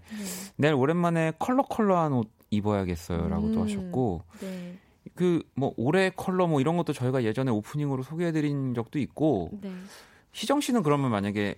[0.55, 3.63] 내일 오랜만에 컬러 컬러한 옷 입어야겠어요라고 또 음.
[3.63, 4.77] 하셨고 네.
[5.15, 9.71] 그뭐 올해 컬러 뭐 이런 것도 저희가 예전에 오프닝으로 소개해드린 적도 있고 네.
[10.31, 11.55] 희정 씨는 그러면 만약에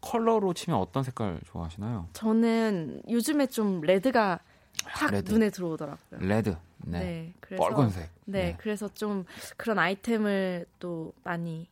[0.00, 2.08] 컬러로 치면 어떤 색깔 좋아하시나요?
[2.12, 4.40] 저는 요즘에 좀 레드가
[4.84, 5.32] 확 레드.
[5.32, 6.20] 눈에 들어오더라고요.
[6.20, 6.98] 레드, 네.
[6.98, 8.10] 네, 그래서 빨간색.
[8.24, 9.24] 네, 그래서 좀
[9.56, 11.68] 그런 아이템을 또 많이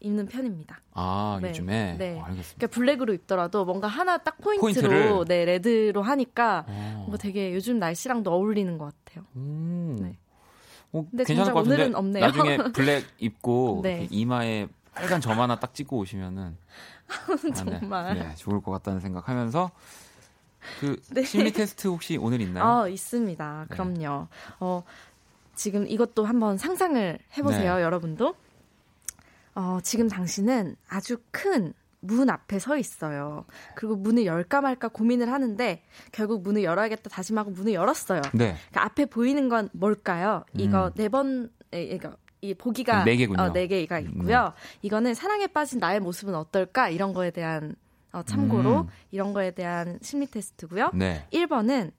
[0.00, 0.80] 입는 편입니다.
[0.94, 2.18] 아 네, 요즘에 네.
[2.18, 2.54] 어, 알겠습니다.
[2.56, 5.24] 그러니까 블랙으로 입더라도 뭔가 하나 딱 포인트로 포인트를?
[5.28, 7.06] 네 레드로 하니까 어.
[7.08, 9.24] 뭐 되게 요즘 날씨랑도 어울리는 것 같아요.
[9.36, 9.96] 음.
[10.00, 10.18] 네.
[10.92, 12.24] 어, 근데 괜찮을 정작 것 같은데 오늘은 없네요.
[12.26, 14.00] 나중에 블랙 입고 네.
[14.00, 16.56] 이렇게 이마에 빨간 점 하나 딱 찍고 오시면은
[17.08, 17.52] 아, 네.
[17.52, 18.14] 정말.
[18.14, 19.70] 네, 좋을 것 같다는 생각하면서
[20.80, 21.22] 그 네.
[21.22, 22.64] 심리 테스트 혹시 오늘 있나요?
[22.64, 23.66] 아 있습니다.
[23.68, 23.74] 네.
[23.74, 24.28] 그럼요.
[24.60, 24.82] 어
[25.54, 27.82] 지금 이것도 한번 상상을 해보세요, 네.
[27.82, 28.34] 여러분도.
[29.54, 33.44] 어 지금 당신은 아주 큰 문 앞에 서 있어요.
[33.76, 38.20] 그리고 문을 열까 말까 고민을 하는데 결국 문을 열어야겠다 다짐하고 문을 열었어요.
[38.34, 38.56] 네.
[38.72, 40.44] 그 앞에 보이는 건 뭘까요?
[40.54, 40.92] 이거 음.
[40.96, 43.40] 네 번, 이거 이 보기가 네 개군요.
[43.40, 44.52] 어, 네 개가 있고요.
[44.82, 46.88] 이거는 사랑에 빠진 나의 모습은 어떨까?
[46.88, 47.76] 이런 거에 대한
[48.12, 48.86] 어, 참고로 음.
[49.10, 50.90] 이런 거에 대한 심리 테스트고요.
[50.94, 51.26] 네.
[51.32, 51.92] 1번은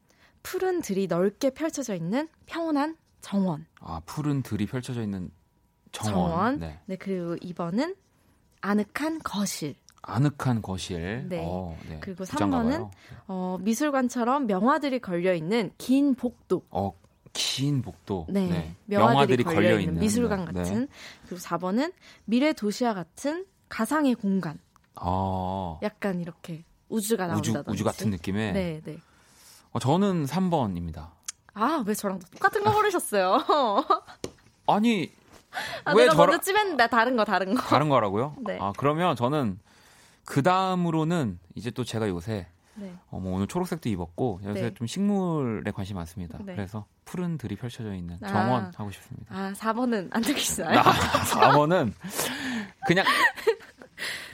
[0.44, 3.66] 푸른 들이 넓게 펼쳐져 있는 평온한 정원.
[3.80, 5.32] 아 푸른 들이 펼쳐져 있는
[5.92, 6.14] 정원.
[6.14, 6.60] 정원.
[6.60, 6.80] 네.
[6.86, 7.96] 네, 그리고 2번은
[8.62, 9.76] 아늑한 거실.
[10.02, 11.28] 아늑한 거실.
[11.30, 11.44] 네.
[11.48, 11.98] 어, 네.
[12.02, 12.92] 그리고 부자인가 3번은 봐요.
[13.28, 16.64] 어, 미술관처럼 명화들이 걸려 있는 긴 복도.
[16.70, 16.94] 어,
[17.32, 18.28] 긴 복도.
[18.30, 18.76] 네.
[18.86, 20.46] 명화들이, 걸려 있는 미술관 네.
[20.46, 20.80] 같은.
[20.82, 20.88] 네.
[21.26, 21.94] 그리고 4번은
[22.26, 24.60] 미래 도시와 같은 가상의 공간.
[24.96, 27.72] 아, 약간 이렇게 우주가 우주 나온다든지.
[27.76, 28.54] 우주 같은 느낌의.
[28.54, 28.98] 네, 네.
[29.72, 31.10] 어, 저는 3번입니다.
[31.56, 33.44] 아, 왜 저랑 똑같은 거 고르셨어요?
[34.68, 35.12] 아니
[35.86, 37.62] 아, 왜 내가 저랑 먼저 찜했는데 다른 거 다른 거.
[37.62, 38.36] 다른 거라고요?
[38.46, 38.58] 네.
[38.62, 39.60] 아 그러면 저는
[40.26, 42.92] 그 다음으로는 이제 또 제가 요새 네.
[43.12, 44.74] 어, 뭐 오늘 초록색도 입었고 요새 네.
[44.74, 46.40] 좀 식물에 관심 많습니다.
[46.44, 46.56] 네.
[46.56, 48.28] 그래서 푸른 들이 펼쳐져 있는 아.
[48.28, 49.36] 정원 하고 싶습니다.
[49.36, 50.80] 아, 4번은 안 되겠어요?
[50.80, 51.94] 아, 4번은
[52.88, 53.06] 그냥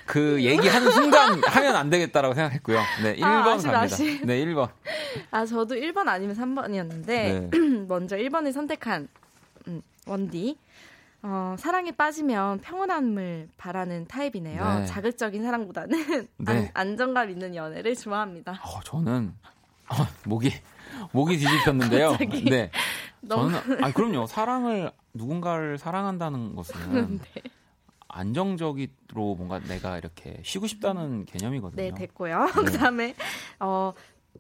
[0.09, 2.79] 그 얘기하는 순간 하면 안 되겠다라고 생각했고요.
[3.03, 3.79] 네, 1번 아, 아쉽, 갑니다.
[3.81, 4.25] 아쉽.
[4.25, 4.69] 네, 1번.
[5.29, 7.49] 아, 저도 1번 아니면 3번이었는데, 네.
[7.87, 9.07] 먼저 1번을 선택한,
[9.67, 10.57] 음, 원디.
[11.21, 14.79] 어, 사랑에 빠지면 평온함을 바라는 타입이네요.
[14.79, 14.85] 네.
[14.87, 16.71] 자극적인 사랑보다는 네.
[16.73, 18.53] 안, 정감 있는 연애를 좋아합니다.
[18.63, 19.35] 어, 저는
[19.89, 19.95] 어,
[20.25, 20.51] 목이
[21.11, 22.17] 목이 뒤집혔는데요.
[22.49, 22.71] 네.
[23.21, 24.25] 너무- 저는 아 그럼요.
[24.25, 27.41] 사랑을 누군가를 사랑한다는 것은 네.
[28.09, 31.81] 안정적으로 뭔가 내가 이렇게 쉬고 싶다는 개념이거든요.
[31.81, 32.47] 네, 됐고요.
[32.65, 33.15] 그 다음에,
[33.59, 33.93] 어,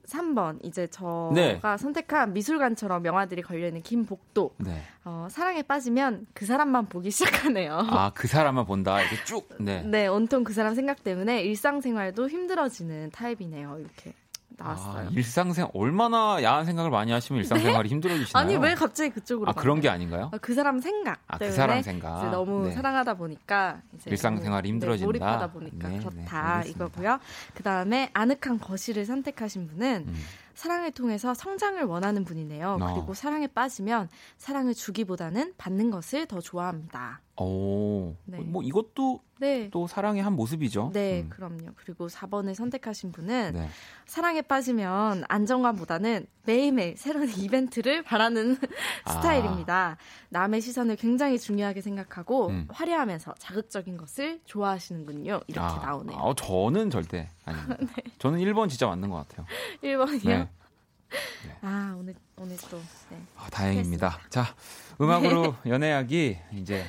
[0.05, 0.59] 3번.
[0.63, 1.59] 이제 저가 네.
[1.61, 4.55] 선택한 미술관처럼 명화들이 걸려 있는 긴 복도.
[4.57, 4.81] 네.
[5.05, 7.77] 어, 사랑에 빠지면 그 사람만 보기 시작하네요.
[7.89, 8.99] 아, 그 사람만 본다.
[9.01, 9.47] 이렇게 쭉.
[9.59, 9.83] 네.
[9.83, 13.77] 네, 온통 그 사람 생각 때문에 일상생활도 힘들어지는 타입이네요.
[13.79, 14.13] 이렇게
[14.57, 15.07] 나왔어요.
[15.07, 18.43] 아, 일상생 얼마나 야한 생각을 많이 하시면 일상생활이 힘들어지시나요?
[18.43, 19.49] 아니 왜 갑자기 그쪽으로?
[19.49, 19.81] 아, 그런 가나요?
[19.81, 20.29] 게 아닌가요?
[20.33, 22.29] 아, 그 사람 생각 아, 그 때문에 사람 생각.
[22.31, 22.71] 너무 네.
[22.71, 25.03] 사랑하다 보니까 일상생활이 너무, 힘들어진다.
[25.03, 26.63] 네, 몰입하다 보니까 네, 네, 그렇다.
[26.63, 27.19] 이거고요.
[27.53, 30.15] 그 다음에 아늑한 거실을 선택하신 분은 음.
[30.59, 32.79] 사랑을 통해서 성장을 원하는 분이네요.
[32.81, 32.93] 어.
[32.93, 37.21] 그리고 사랑에 빠지면 사랑을 주기보다는 받는 것을 더 좋아합니다.
[37.43, 38.15] 오.
[38.25, 38.39] 네.
[38.39, 39.69] 뭐 이것도 네.
[39.71, 40.91] 또 사랑의 한 모습이죠.
[40.93, 41.29] 네, 음.
[41.29, 41.71] 그럼요.
[41.75, 43.69] 그리고 4번을 선택하신 분은 네.
[44.05, 48.57] 사랑에 빠지면 안정감보다는 매일매일 새로운 이벤트를 바라는
[49.05, 49.11] 아.
[49.11, 49.97] 스타일입니다.
[50.29, 52.67] 남의 시선을 굉장히 중요하게 생각하고 음.
[52.69, 55.41] 화려하면서 자극적인 것을 좋아하시는군요.
[55.47, 56.17] 이렇게 아, 나오네요.
[56.17, 57.77] 아, 저는 절대 아닙니다.
[58.19, 59.45] 저는 1번 진짜 맞는 것 같아요.
[59.83, 60.25] 1번이요.
[60.27, 60.49] 네.
[61.61, 62.77] 아, 오늘 오늘 또
[63.09, 63.21] 네.
[63.37, 64.19] 아, 다행입니다.
[64.29, 64.45] 자,
[65.01, 66.83] 음악으로 연애하기 이제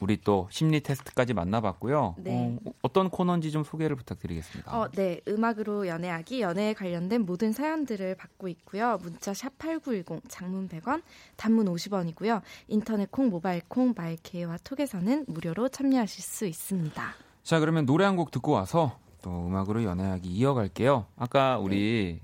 [0.00, 2.14] 우리 또 심리 테스트까지 만나봤고요.
[2.18, 2.56] 네.
[2.64, 4.78] 어, 어떤 코너인지 좀 소개를 부탁드리겠습니다.
[4.78, 5.20] 어, 네.
[5.26, 8.98] 음악으로 연애하기, 연애에 관련된 모든 사연들을 받고 있고요.
[9.02, 11.02] 문자 샵 8910, 장문 100원,
[11.36, 12.42] 단문 50원이고요.
[12.68, 17.02] 인터넷 콩, 모바일 콩, 마이케이와 톡에서는 무료로 참여하실 수 있습니다.
[17.42, 21.06] 자, 그러면 노래 한 곡 듣고 와서 또 음악으로 연애하기 이어갈게요.
[21.16, 22.20] 아까 우리,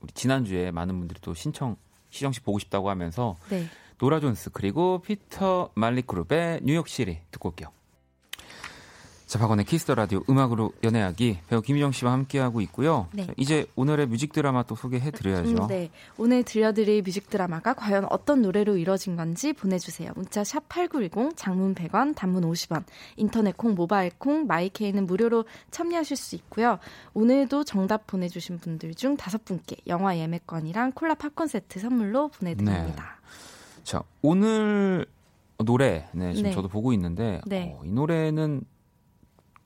[0.00, 1.76] 우리 지난주에 많은 분들이 또 신청,
[2.08, 3.66] 희정 씨 보고 싶다고 하면서 네.
[4.00, 7.70] 노라 존스 그리고 피터 말릭 그룹의 New York City 듣고 올게요.
[9.28, 13.08] 자, 박원의 Kiss the Radio 음악으로 연애하기 배우 김희정 씨와 함께하고 있고요.
[13.12, 13.26] 네.
[13.26, 15.50] 자, 이제 오늘의 뮤직 드라마 또 소개해 드려야죠.
[15.50, 15.90] 음, 네.
[16.16, 20.12] 오늘 들려드릴 뮤직 드라마가 과연 어떤 노래로 이뤄진 건지 보내주세요.
[20.16, 22.84] 문자 샵 8910, 장문 100원, 단문 50원,
[23.16, 26.78] 인터넷 콩, 모바일 콩, 마이케이는 무료로 참여하실 수 있고요.
[27.12, 33.18] 오늘도 정답 보내주신 분들 중 다섯 분께 영화 예매권이랑 콜라 팝콘 세트 선물로 보내드립니다.
[33.88, 35.06] 자, 오늘
[35.64, 36.54] 노래 네, 지금 네.
[36.54, 37.74] 저도 보고 있는데 네.
[37.74, 38.60] 어, 이 노래는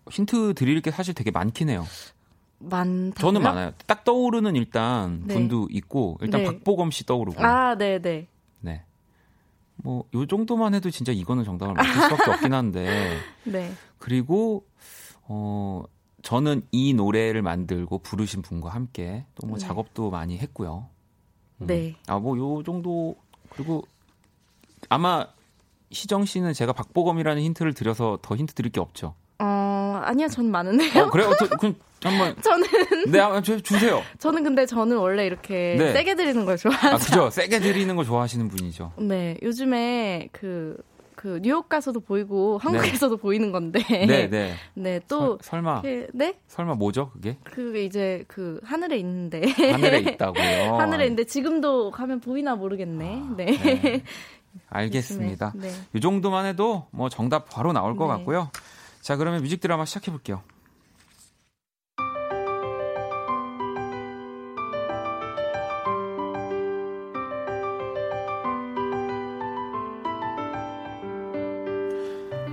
[0.09, 1.85] 힌트 드릴 게 사실 되게 많긴 해요.
[2.61, 3.15] 많다고요?
[3.19, 3.73] 저는 많아요.
[3.89, 5.35] 딱 떠오르는 일단 네.
[5.35, 6.47] 분도 있고 일단 네.
[6.47, 8.29] 박보검 씨 떠오르고 아, 네네.
[8.61, 8.85] 네.
[9.79, 13.73] 뭐 요 정도만 해도 진짜 이거는 정답을 맞출 수 밖에 없긴 한데 네.
[13.99, 14.65] 그리고
[15.25, 15.83] 어
[16.23, 19.67] 저는 이 노래를 만들고 부르신 분과 함께 또뭐 네.
[19.67, 20.87] 작업도 많이 했고요.
[21.63, 21.67] 음.
[21.67, 21.97] 네.
[22.07, 23.17] 아 뭐 요 정도
[23.51, 23.83] 그리고
[24.89, 25.27] 아마
[25.91, 29.15] 희정 씨는 제가 박보검이라는 힌트를 드려서 더 힌트 드릴 게 없죠.
[29.39, 31.05] 어, 아니요, 전 많은데요.
[31.05, 31.29] 어, 그래요?
[31.29, 32.67] 어, 저- 그럼 한번 저는,
[33.11, 34.01] 네, 한번 주- 주세요.
[34.19, 35.93] 저는 근데 저는 원래 이렇게 네.
[35.93, 36.89] 세게 드리는 걸 좋아해서.
[36.89, 37.31] 아, 그죠?
[37.31, 38.93] 세게 드리는 거 좋아하시는 분이죠.
[38.99, 40.77] 네, 요즘에 그,
[41.15, 43.81] 그 뉴욕 가서도 보이고 한국에서도 보이는 건데.
[44.07, 44.55] 네, 네.
[44.75, 46.35] 네, 또 설, 설마 이렇게- 네?
[46.49, 47.11] 설마 뭐죠?
[47.11, 49.43] 그게 그게 이제 그 하늘에 있는데.
[49.51, 50.77] 하늘에 있다고요.
[50.79, 53.23] 하늘에 있는데 지금도 가면 보이나 모르겠네.
[53.37, 53.45] 네.
[53.47, 54.03] 네.
[54.69, 55.53] 알겠습니다.
[55.57, 55.71] 네.
[55.95, 58.15] 이 정도만 해도 뭐 정답 바로 나올 것 네.
[58.15, 58.51] 같고요.
[59.01, 60.43] 자, 그러면 뮤직 드라마 시작해 볼게요.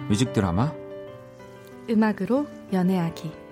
[0.09, 0.73] 뮤직 드라마
[1.87, 3.48] 음악으로 연애하기.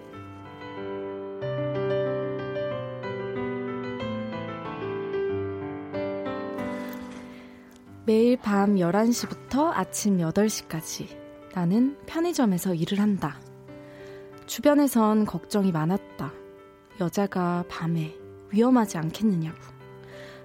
[8.07, 11.09] 매일 밤 11시부터 아침 8시까지
[11.53, 13.37] 나는 편의점에서 일을 한다.
[14.45, 16.31] 주변에선 걱정이 많았다.
[17.01, 18.15] 여자가 밤에
[18.51, 19.57] 위험하지 않겠느냐고.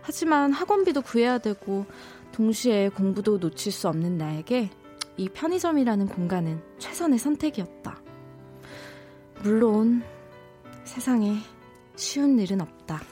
[0.00, 1.86] 하지만 학원비도 구해야 되고
[2.32, 4.68] 동시에 공부도 놓칠 수 없는 나에게
[5.16, 7.96] 이 편의점이라는 공간은 최선의 선택이었다.
[9.44, 10.02] 물론
[10.82, 11.36] 세상에
[11.94, 13.02] 쉬운 일은 없다.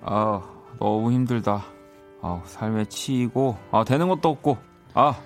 [0.00, 0.40] 아,
[0.78, 1.77] 너무 힘들다.
[2.20, 4.58] 아, 삶에 치이고 아, 되는 것도 없고
[4.94, 5.20] 아,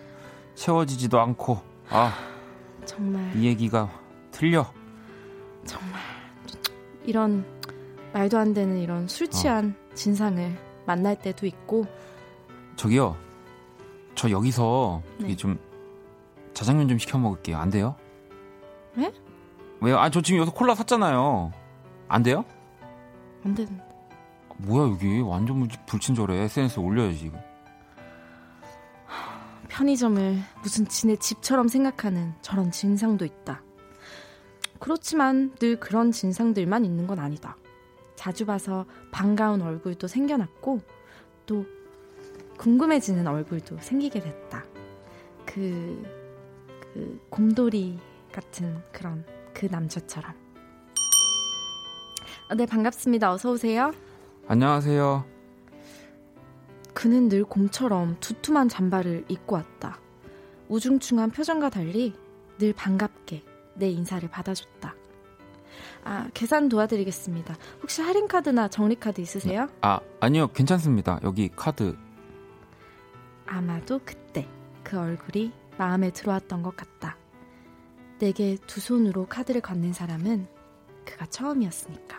[0.54, 2.12] 채워지지도 않고 아,
[2.84, 3.88] 정말 이 얘기가
[4.30, 4.66] 틀려.
[5.64, 6.00] 정말
[7.04, 7.44] 이런
[8.12, 11.86] 말도 안 되는 이런 술 취한 진상을 만날 때도 있고
[12.76, 13.16] 저기요.
[14.14, 15.34] 저 여기서 네.
[15.36, 15.58] 좀
[16.52, 17.56] 자장면 좀 시켜 먹을게요.
[17.56, 17.94] 안 돼요?
[18.94, 19.12] 네?
[19.80, 19.98] 왜요?
[19.98, 21.52] 아, 저 지금 여기서 콜라 샀잖아요.
[22.08, 22.44] 안 돼요?
[23.44, 23.91] 안 되는데
[24.64, 25.20] 뭐야, 여기.
[25.20, 26.36] 완전 물- 불친절해.
[26.42, 27.26] SNS에 올려야지.
[27.26, 27.38] 이거.
[29.68, 33.62] 편의점을 무슨 지네 집처럼 생각하는 저런 진상도 있다.
[34.78, 37.56] 그렇지만 늘 그런 진상들만 있는 건 아니다.
[38.14, 40.80] 자주 봐서 반가운 얼굴도 생겨났고
[41.46, 41.64] 또
[42.58, 44.64] 궁금해지는 얼굴도 생기게 됐다.
[45.46, 46.04] 그,
[46.92, 47.98] 그 곰돌이
[48.30, 50.32] 같은 그런 그 남자처럼.
[52.48, 53.32] 아, 네, 반갑습니다.
[53.32, 53.92] 어서 오세요.
[54.48, 55.24] 안녕하세요.
[56.94, 59.98] 그는 늘 곰처럼 두툼한 잠바를 입고 왔다.
[60.68, 62.14] 우중충한 표정과 달리
[62.58, 64.94] 늘 반갑게 내 인사를 받아줬다.
[66.04, 67.56] 아, 계산 도와드리겠습니다.
[67.80, 69.68] 혹시 할인카드나 정리카드 있으세요?
[69.80, 70.48] 아, 아니요.
[70.48, 71.20] 괜찮습니다.
[71.22, 71.96] 여기 카드.
[73.46, 74.48] 아마도 그때
[74.82, 77.16] 그 얼굴이 마음에 들어왔던 것 같다.
[78.18, 80.46] 내게 두 손으로 카드를 건넨 사람은
[81.04, 82.18] 그가 처음이었으니까.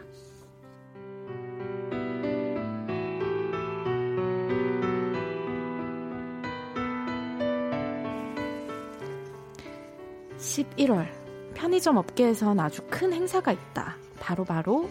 [10.43, 11.07] (11월)
[11.55, 14.89] 편의점 업계에선 아주 큰 행사가 있다 바로 바로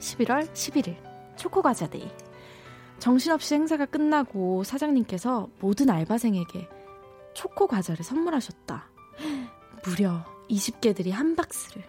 [0.00, 0.96] (11월 11일)
[1.36, 2.10] 초코과자 데이
[2.98, 6.68] 정신없이 행사가 끝나고 사장님께서 모든 알바생에게
[7.34, 8.88] 초코 과자를 선물하셨다.
[9.84, 11.84] 무려 20개들이 한 박스를.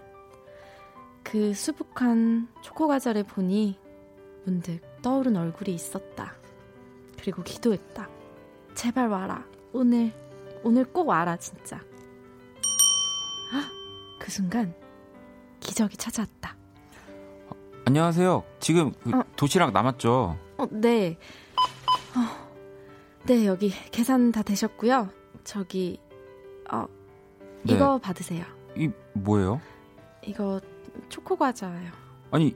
[1.24, 3.80] 그 수북한 초코 과자를 보니
[4.44, 6.36] 문득 떠오른 얼굴이 있었다.
[7.18, 8.10] 그리고 기도했다.
[8.74, 9.46] 제발 와라.
[9.72, 10.12] 오늘,
[10.64, 11.80] 오늘 꼭 와라, 진짜.
[14.26, 14.74] 그 순간
[15.60, 16.56] 기적이 찾아왔다.
[17.86, 18.44] 안녕하세요.
[18.60, 19.24] 지금 그 어.
[19.36, 20.36] 도시락 남았죠?
[20.58, 21.16] 어, 네.
[22.16, 22.48] 어,
[23.28, 25.10] 네, 여기 계산 다 되셨고요.
[25.44, 26.00] 저기
[26.72, 26.88] 어
[27.62, 27.74] 네.
[27.76, 28.44] 이거 받으세요.
[28.76, 29.62] 이 뭐예요?
[30.24, 30.60] 이거
[31.10, 31.92] 초코 과자예요.
[32.32, 32.56] 아니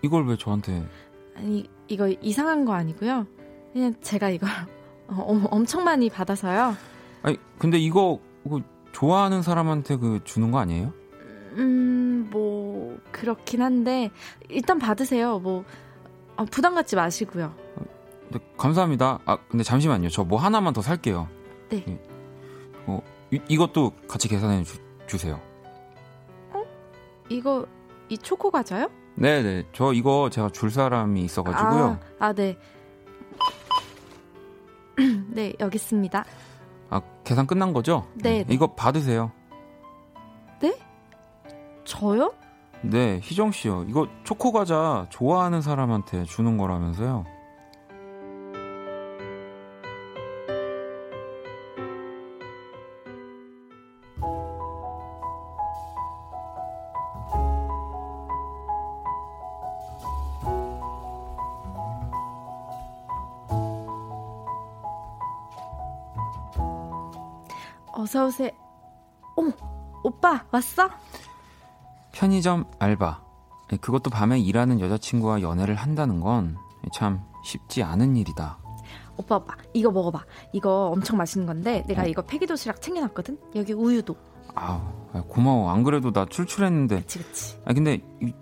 [0.00, 0.88] 이걸 왜 저한테?
[1.36, 3.26] 아니 이거 이상한 거 아니고요.
[3.74, 4.48] 그냥 제가 이걸
[5.08, 6.74] 어, 엄- 엄청 많이 받아서요.
[7.20, 8.62] 아니 근데 이거 그
[8.92, 10.94] 좋아하는 사람한테 그 주는 거 아니에요?
[11.52, 14.10] 음, 뭐 그렇긴 한데
[14.48, 15.38] 일단 받으세요.
[15.38, 15.64] 뭐
[16.36, 17.54] 어, 부담 갖지 마시고요.
[18.30, 19.18] 네, 감사합니다.
[19.24, 20.08] 아 근데 잠시만요.
[20.08, 21.28] 저 뭐 하나만 더 살게요.
[21.70, 21.84] 네.
[21.88, 21.98] 예.
[22.86, 25.40] 어 이, 이것도 같이 계산해 주, 주세요.
[27.28, 27.64] 이거
[28.08, 28.90] 이 초코 과자요?
[29.14, 29.66] 네네.
[29.72, 31.98] 저 이거 제가 줄 사람이 있어가지고요.
[32.18, 32.58] 아, 아 네.
[35.30, 36.24] 네, 여기 있습니다.
[36.90, 38.06] 아, 계산 끝난 거죠?
[38.14, 38.54] 네, 네.
[38.54, 39.30] 이거 받으세요.
[41.90, 42.32] 저요?
[42.82, 43.84] 네, 희정 씨요.
[43.88, 47.24] 이거 초코 과자 좋아하는 사람한테 주는 거라면서요.
[67.92, 68.50] 어서 오세요.
[69.34, 69.50] 어머,
[70.04, 70.88] 오빠 왔어?
[72.12, 73.22] 편의점 알바.
[73.72, 76.56] 예, 그것도 밤에 일하는 여자친구와 연애를 한다는 건
[76.94, 78.58] 참 쉽지 않은 일이다.
[79.18, 80.24] 오빠 오빠 이거 먹어봐.
[80.54, 82.06] 이거 엄청 맛있는 건데 내가 어.
[82.06, 83.38] 이거 폐기 도시락 챙겨놨거든.
[83.54, 84.16] 여기 우유도.
[84.54, 84.80] 아,
[85.28, 85.70] 고마워.
[85.70, 87.00] 안 그래도 나 출출했는데.
[87.00, 87.58] 그치 그치.
[87.66, 88.32] 아, 근데 이-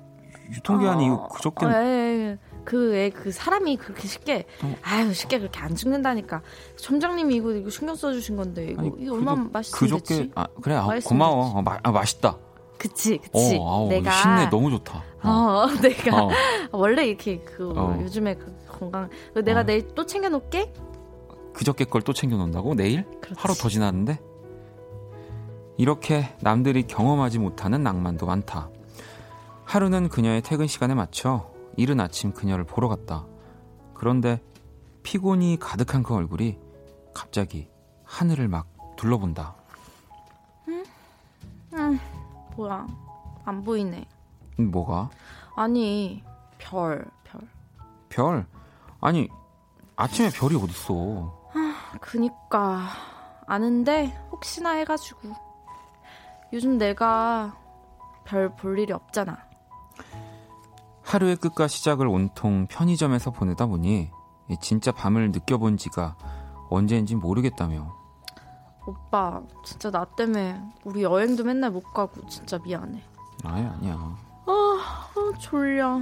[0.52, 2.38] 유통기한이 이거 그저께 어, 예, 예.
[2.64, 4.74] 그, 애, 그 사람이 그렇게 쉽게, 어.
[4.82, 6.40] 아유, 쉽게 그렇게 안 죽는다니까.
[6.76, 10.32] 점장님이 이거, 이거 신경 써주신 건데, 이거, 아니, 이거 얼마나 그저- 맛있으면 그저께 됐지?
[10.36, 11.46] 아 그래 아, 고마워.
[11.58, 12.36] 어, 마, 아, 맛있다
[12.78, 13.56] 그치, 그치.
[13.60, 14.10] 어 아우 내가.
[14.12, 16.24] 신내 너무 좋다 어, 어, 내가.
[16.24, 16.30] 어.
[16.72, 17.98] 원래 이렇게 그, 어.
[18.00, 19.08] 요즘에 그 건강.
[19.34, 19.62] 그 내가 어.
[19.64, 20.72] 내일 또 챙겨 놓을게?
[21.54, 23.34] 그저께 걸 또 챙겨 놓는다고 내일 그렇지.
[23.40, 24.20] 하루 더 지났는데
[25.76, 28.70] 이렇게 남들이 경험하지 못하는 낭만도 많다
[29.64, 33.26] 하루는 그녀의 퇴근 시간에 맞춰 이른 아침 그녀를 보러 갔다
[33.94, 34.40] 그런데
[35.02, 36.56] 피곤이 가득한 그 얼굴이
[37.12, 37.68] 갑자기
[38.04, 38.66] 하늘을 막
[38.96, 39.56] 둘러본다
[42.58, 42.86] 뭐야.
[43.44, 44.04] 안 보이네.
[44.58, 45.08] 음, 뭐가
[45.54, 46.24] 아니,
[46.58, 47.40] 별, 별.
[48.08, 48.46] 별
[49.00, 49.28] 아니
[49.96, 51.38] 아침에 별이 어딨어
[52.00, 52.80] 그니까
[53.46, 55.20] 아는데 혹시나 해가지고
[56.52, 57.54] 요즘 내가
[58.24, 59.38] 별 볼 일이 없잖아.
[61.04, 64.10] 하루의 끝과 시작을 온통 편의점에서 보내다 보니
[64.50, 66.16] 이 진짜 밤을 느껴본 지가
[66.70, 67.96] 언제인지 모르겠다며
[68.88, 73.02] 오빠 진짜 나 때문에 우리 여행도 맨날 못 가고 진짜 미안해.
[73.44, 74.16] 아니 아니야
[74.46, 76.00] 아 졸려.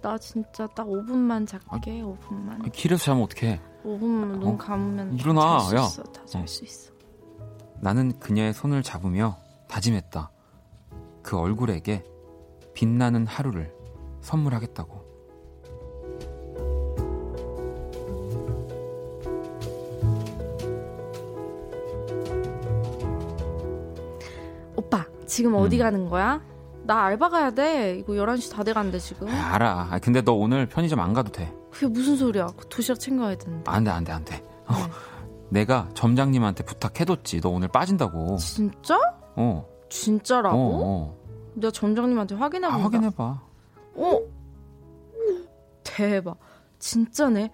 [0.00, 2.60] 나 진짜 딱 5분만 잘게 5분만.
[2.60, 4.56] 아니, 길에서 자면 어떡해 5분만 눈 어?
[4.56, 5.80] 감으면 일어나, 야.
[5.82, 6.02] 있어.
[6.04, 6.46] 다잘 어.
[6.46, 6.92] 수 있어.
[7.80, 9.36] 나는 그녀의 손을 잡으며
[9.68, 10.30] 다짐했다
[11.22, 12.04] 그 얼굴에게
[12.72, 13.74] 빛나는 하루를
[14.22, 15.03] 선물하겠다고
[25.34, 25.82] 지금 어디 음.
[25.82, 26.40] 가는 거야?
[26.84, 27.98] 나 알바 가야 돼.
[27.98, 29.26] 이거 11시 다 돼간대 지금.
[29.28, 32.46] 아, 알아 아, 근데 너 오늘 편의점 안 가도 돼 그게 무슨 소리야?
[32.56, 33.68] 그 도시락 챙겨야 되는데.
[33.68, 34.44] 안 돼 안 돼 안돼 네.
[35.48, 38.96] 내가 점장님한테 부탁해뒀지 너 오늘 빠진다고 진짜?
[39.34, 40.56] 어, 진짜라고?
[40.56, 41.16] 어, 어.
[41.54, 42.70] 내가 점장님한테 확인해 아.
[42.76, 43.40] 확인해봐
[43.96, 44.20] 어?
[45.82, 46.36] 대박.
[46.78, 47.50] 진짜네.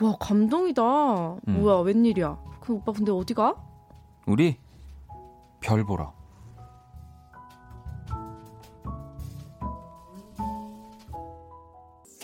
[0.00, 0.82] 와, 감동이다.
[0.82, 1.40] 음.
[1.60, 2.38] 뭐야, 웬일이야.
[2.60, 3.54] 그 오빠 근데 어디 가?
[4.26, 4.58] 우리
[5.60, 6.12] 별 보러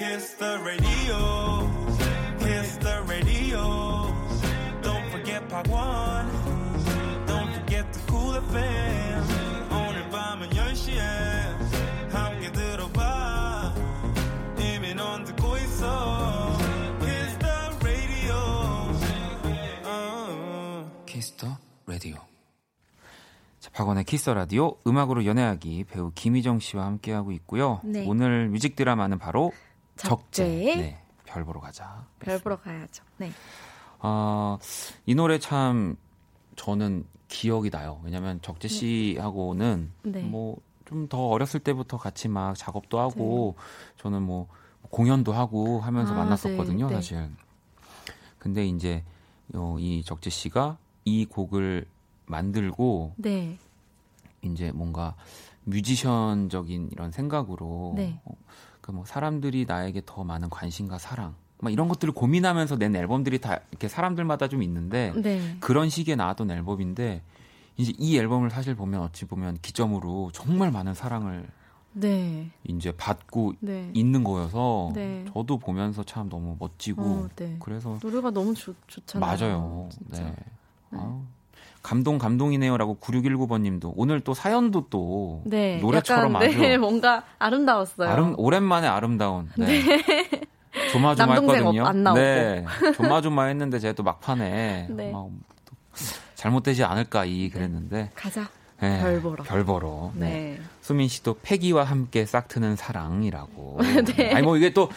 [0.03, 1.70] Kiss the radio.
[2.40, 4.12] Kiss the radio.
[4.82, 7.24] Don't forget Part 1.
[7.24, 9.22] Don't forget the cool FM.
[9.70, 10.98] 오늘 밤은 10시에
[12.11, 13.74] 함께 들어봐.
[14.59, 16.59] 이미 넌 듣고 있어.
[16.98, 18.34] Kiss the radio.
[19.84, 21.05] 어.
[21.06, 21.46] Kiss the
[21.86, 22.16] Radio.
[23.61, 27.80] 자, 박원의 Kiss the Radio 음악으로 연애하기 배우 김희정 씨와 함께하고 있고요.
[27.84, 28.05] 네.
[28.05, 29.53] 오늘 뮤직 드라마는 바로
[29.97, 30.45] 적재.
[30.45, 30.45] 적재.
[30.76, 32.07] 네, 별 보러 가자.
[32.18, 33.05] 별 보러 가야죠.
[33.18, 33.32] 네.
[34.01, 34.59] 아,
[35.07, 35.97] 이 노래 참
[36.57, 38.01] 저는 기억이 나요.
[38.05, 40.22] 왜냐면 적재 씨하고는 네.
[40.22, 43.57] 뭐좀 더 어렸을 때부터 같이 막 작업도 하고
[43.99, 44.49] 저는 뭐
[44.90, 46.95] 공연도 하고 하면서 아, 만났었거든요, 네, 네.
[46.97, 47.30] 사실.
[48.38, 49.05] 근데 이제
[49.55, 51.86] 어, 이 적재 씨가 이 곡을
[52.26, 53.59] 만들고 네.
[54.43, 55.14] 이제 뭔가
[55.64, 58.20] 뮤지션적인 이런 생각으로 네.
[58.82, 63.60] 어, 그뭐 사람들이 나에게 더 많은 관심과 사랑 막 이런 것들을 고민하면서 낸 앨범들이 다
[63.70, 65.56] 이렇게 사람들마다 좀 있는데 네.
[65.60, 67.22] 그런 시기에 나왔던 앨범인데
[67.76, 71.48] 이제 이 앨범을 사실 보면 어찌 보면 기점으로 정말 많은 사랑을
[71.94, 72.50] 네.
[72.66, 73.90] 이제 받고 네.
[73.94, 75.24] 있는 거여서 네.
[75.32, 77.56] 저도 보면서 참 너무 멋지고 어, 네.
[77.60, 79.20] 그래서 노래가 너무 좋, 좋잖아요.
[79.20, 79.88] 맞아요.
[79.92, 80.24] 진짜.
[80.24, 80.34] 네.
[80.90, 81.22] 아우,
[81.82, 85.78] 감동 감동이네요라고 9619번님도 오늘 또 사연도 또 네.
[85.80, 88.08] 노래처럼 약간, 아주 네, 뭔가 아름다웠어요.
[88.08, 89.82] 아름, 오랜만에 아름다운 네.
[90.92, 91.82] 조마조마 남동생 했거든요.
[91.82, 92.20] 없- 안 나오고.
[92.20, 92.64] 네.
[92.96, 95.10] 조마조마 했는데 제가 또 막판에 네.
[95.10, 95.30] 막또
[96.36, 98.48] 잘못되지 않을까 이 그랬는데 가자.
[98.80, 99.44] 네, 별 보러.
[99.44, 100.10] 별 보러.
[100.14, 100.28] 네.
[100.28, 100.60] 네.
[100.80, 103.78] 수민 씨도 패기와 함께 싹트는 사랑이라고.
[104.16, 104.32] 네.
[104.34, 104.88] 아니 뭐 이게 또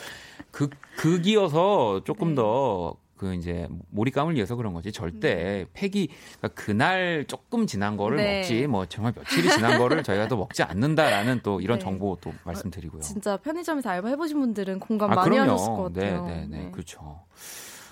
[0.51, 2.35] 극, 극이어서 조금 네.
[2.35, 4.91] 더 그 이제 몰입감을 위해서 그런 거지.
[4.91, 8.39] 절대 패기 그러니까 그날 조금 지난 거를 네.
[8.39, 11.83] 먹지 뭐 정말 며칠이 지난 거를 저희가 또 먹지 않는다라는 또 이런 네.
[11.83, 13.01] 정보 또 말씀드리고요.
[13.01, 15.53] 진짜 편의점에서 알바 해보신 분들은 공감 아, 많이 그럼요.
[15.53, 16.25] 하셨을 것 같아요.
[16.25, 16.71] 네, 네, 네.
[16.71, 17.21] 그렇죠.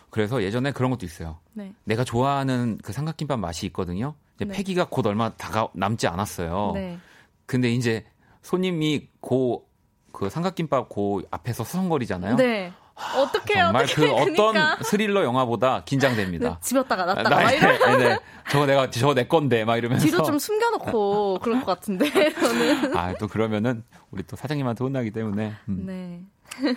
[0.10, 1.40] 그래서 예전에 그런 것도 있어요.
[1.54, 1.74] 네.
[1.86, 4.16] 내가 좋아하는 그 삼각김밥 맛이 있거든요.
[4.36, 4.54] 이제 네.
[4.54, 6.72] 패기가 곧 얼마 다가 남지 않았어요.
[6.76, 6.98] 네.
[7.46, 8.06] 근데 이제
[8.42, 9.74] 손님이 고
[10.14, 12.38] 그 삼각김밥 고 앞에서 수성거리잖아요.
[12.38, 12.72] 네.
[12.96, 14.84] 어떻게 정말 어떻게 그 어떤 그러니까.
[14.84, 16.50] 스릴러 영화보다 긴장됩니다.
[16.50, 18.20] 네, 집었다가 나, 놨다가 막 이런 네, 네.
[18.52, 22.96] 저거 내가 저거 내 건데 막 이러면서 뒤로 좀 숨겨놓고 그럴 것 같은데 저는.
[22.96, 25.84] 아, 또 그러면은 우리 또 사장님한테 혼나기 때문에 음.
[25.86, 26.22] 네.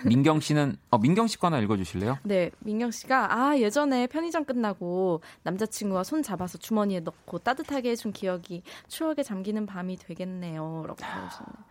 [0.05, 2.17] 민경 씨는 어, 민경 씨 거 하나 읽어 주실래요?
[2.23, 8.63] 네, 민경 씨가 아 예전에 편의점 끝나고 남자친구와 손 잡아서 주머니에 넣고 따뜻하게 해준 기억이
[8.87, 11.67] 추억에 잠기는 밤이 되겠네요라고 보내주셨네요.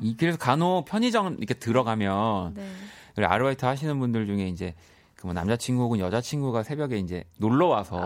[0.00, 2.70] 이 그래서 간혹 편의점 이렇게 들어가면 네,
[3.16, 4.74] 우리 아르바이트 하시는 분들 중에 이제
[5.16, 7.96] 그 뭐 남자친구 혹은 여자친구가 새벽에 이제 놀러 와서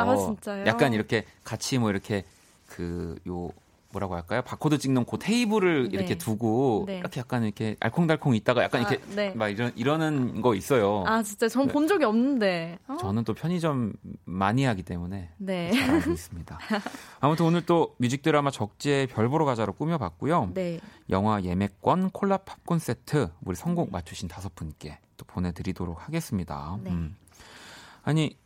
[0.62, 0.66] 아?
[0.66, 2.24] 약간 이렇게 같이 뭐 이렇게
[2.66, 3.50] 그 요
[3.90, 4.42] 뭐라고 할까요?
[4.42, 5.96] 바코드 찍는 그 테이블을 네.
[5.96, 6.98] 이렇게 두고 네.
[6.98, 9.32] 이렇게 약간 이렇게 알콩달콩 있다가 약간 이렇게 아, 네.
[9.34, 11.04] 막 이런 이러는 거 있어요.
[11.06, 12.78] 아 진짜 전 본 적이 없는데.
[12.86, 12.96] 어?
[12.98, 13.92] 저는 또 편의점
[14.24, 16.58] 마니아기 때문에 네, 잘 알고 있습니다.
[17.20, 20.50] 아무튼 오늘 또 뮤직 드라마 적재 별 보러 가자로 꾸며봤고요.
[20.54, 26.78] 네, 영화 예매권, 콜라 팝콘 세트 우리 선곡 맞추신 다섯 분께 또 보내드리도록 하겠습니다.
[26.82, 26.90] 네.
[26.90, 27.16] 음.
[28.02, 28.36] 아니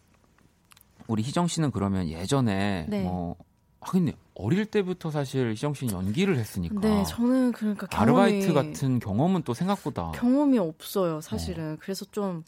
[1.08, 3.02] 우리 희정 씨는 그러면 예전에 네.
[3.02, 3.36] 뭐
[3.82, 9.42] 하긴 어릴 때부터 사실 희정 씨는 연기를 했으니까 네, 저는 그러니까 경험이 아르바이트 같은 경험은
[9.42, 11.76] 또 생각보다 경험이 없어요, 사실은.
[11.80, 12.44] 그래서 좀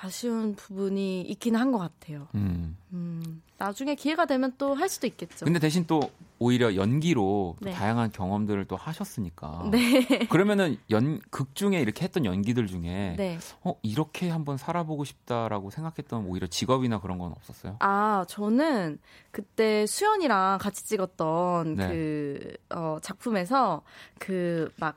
[0.00, 2.28] 아쉬운 부분이 있긴 한 것 같아요.
[2.34, 2.76] 음.
[2.92, 5.44] 음, 나중에 기회가 되면 또 할 수도 있겠죠.
[5.44, 6.00] 근데 대신 또
[6.38, 7.72] 오히려 연기로 또 네.
[7.72, 13.38] 다양한 경험들을 또 하셨으니까 네, 그러면은 연 극 중에 이렇게 했던 연기들 중에 네.
[13.64, 17.76] 어 이렇게 한번 살아보고 싶다라고 생각했던 오히려 직업이나 그런 건 없었어요?
[17.80, 18.98] 아, 저는
[19.32, 21.88] 그때 수연이랑 같이 찍었던 네.
[21.88, 23.82] 그, 어, 작품에서
[24.18, 24.96] 그, 막,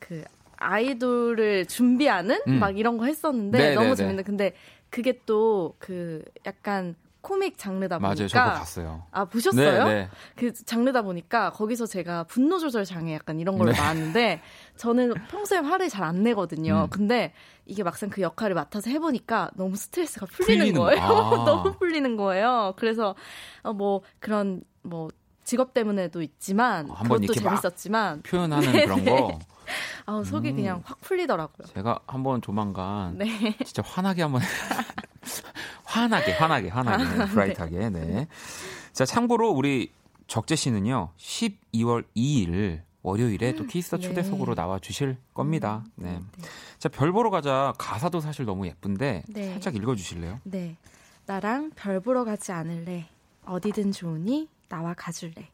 [0.00, 0.24] 그,
[0.60, 2.58] 아이돌을 준비하는 음.
[2.60, 3.96] 막 이런 거 했었는데 네, 너무 네, 네.
[3.96, 4.54] 재밌는데 근데
[4.90, 9.06] 그게 또 그 약간 코믹 장르다 보니까 맞아요, 저거 봤어요.
[9.10, 9.84] 아 보셨어요?
[9.84, 10.08] 네, 네.
[10.36, 13.78] 그 장르다 보니까 거기서 제가 분노 조절 장애 약간 이런 걸 네.
[13.78, 14.40] 나왔는데
[14.76, 16.84] 저는 평소에 화를 잘 안 내거든요.
[16.84, 16.88] 음.
[16.88, 17.32] 근데
[17.66, 21.00] 이게 막상 그 역할을 맡아서 해보니까 너무 스트레스가 풀리는, 풀리는 거예요.
[21.06, 21.36] 거.
[21.42, 21.44] 아.
[21.44, 22.72] 너무 풀리는 거예요.
[22.78, 23.14] 그래서
[23.62, 25.08] 어, 뭐 그런 뭐
[25.44, 29.10] 직업 때문에도 있지만 어, 한번 그것도 재밌었지만 표현하는 네, 그런 네.
[29.10, 29.38] 거
[30.06, 30.56] 아 속이 음.
[30.56, 31.68] 그냥 확 풀리더라고요.
[31.68, 33.56] 제가 한번 조만간 네.
[33.64, 34.42] 진짜 환하게 한번
[35.84, 38.28] 환하게 환하게 환하게 아, bright하게 네.
[38.92, 39.92] 자 참고로 우리
[40.26, 44.08] 적재 씨는요 12월 2일 월요일에 또 Kiss the 네.
[44.08, 45.84] 초대석으로 나와 주실 겁니다.
[45.96, 46.12] 네.
[46.12, 46.48] 네.
[46.78, 49.50] 자 별 보러 가자 가사도 사실 너무 예쁜데 네.
[49.52, 50.38] 살짝 읽어 주실래요?
[50.44, 50.76] 네.
[51.26, 53.06] 나랑 별 보러 가지 않을래.
[53.46, 55.50] 어디든 좋으니 나와 가줄래.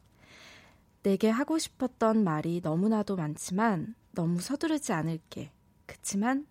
[1.03, 5.51] 내게 하고 싶었던 말이 너무나도 많지만 너무 서두르지 않을게.
[5.85, 6.47] 그치만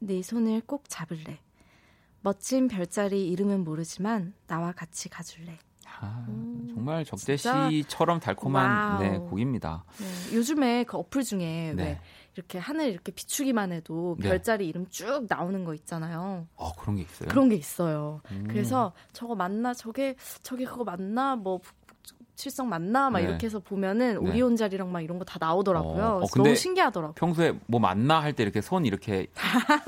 [0.00, 1.40] 네 손을 꼭 잡을래.
[2.20, 5.58] 멋진 별자리 이름은 모르지만 나와 같이 가줄래.
[6.00, 8.98] 아, 음, 정말 적재 진짜 씨처럼 달콤한.
[8.98, 9.84] 네, 곡입니다.
[9.98, 11.82] 네, 요즘에 그 어플 중에 네.
[11.82, 12.00] 왜
[12.34, 14.28] 이렇게 하늘 이렇게 비추기만 해도 네.
[14.28, 16.48] 별자리 이름 쭉 나오는 거 있잖아요.
[16.56, 17.28] 어, 그런 게 있어요.
[17.28, 18.20] 그런 게 있어요.
[18.30, 18.46] 음.
[18.48, 21.60] 그래서 저거 맞나 저게 저게 그거 맞나 뭐
[22.42, 23.26] 칠성 맞나 막 네.
[23.28, 24.30] 이렇게 해서 보면은 네.
[24.30, 26.04] 오리온 자리랑 막 이런 거 다 나오더라고요.
[26.04, 27.14] 어, 어, 너무 신기하더라고요.
[27.14, 29.28] 평소에 뭐 맞나 할 때 이렇게 손 이렇게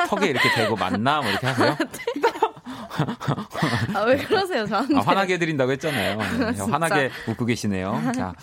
[0.09, 1.77] 턱에 이렇게 대고 맞나 뭐 이렇게 하세요?
[3.95, 4.97] 아, 왜 그러세요, 저한테?
[4.97, 6.19] 아, 화나게 해드린다고 했잖아요.
[6.53, 6.61] 네.
[6.71, 8.13] 화나게 웃고 계시네요.
[8.15, 8.35] 자,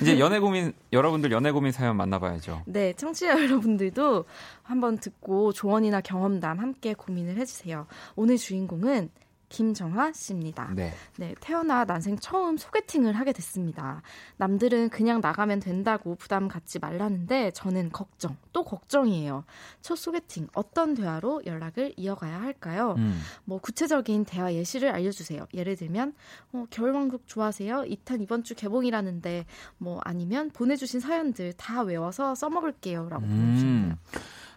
[0.00, 2.62] 이제 연애 고민, 여러분들 연애 고민 사연 만나봐야죠.
[2.66, 4.24] 네, 청취자 여러분들도
[4.62, 7.86] 한번 듣고 조언이나 경험담 함께 고민을 해주세요.
[8.14, 9.10] 오늘 주인공은
[9.48, 10.72] 김정화 씨입니다.
[10.74, 10.92] 네.
[11.16, 14.02] 네, 태어나 난생 처음 소개팅을 하게 됐습니다.
[14.36, 19.44] 남들은 그냥 나가면 된다고 부담 갖지 말라는데 저는 걱정, 또 걱정이에요.
[19.80, 22.94] 첫 소개팅 어떤 대화로 연락을 이어가야 할까요?
[22.98, 23.20] 음.
[23.44, 25.46] 뭐 구체적인 대화 예시를 알려 주세요.
[25.54, 26.14] 예를 들면
[26.52, 27.84] 어, 겨울왕국 좋아하세요?
[27.84, 29.46] 2탄 이번 주 개봉이라는데
[29.78, 33.92] 뭐 아니면 보내 주신 사연들 다 외워서 써먹을게요라고 보내 주셨네요.
[33.92, 33.96] 음.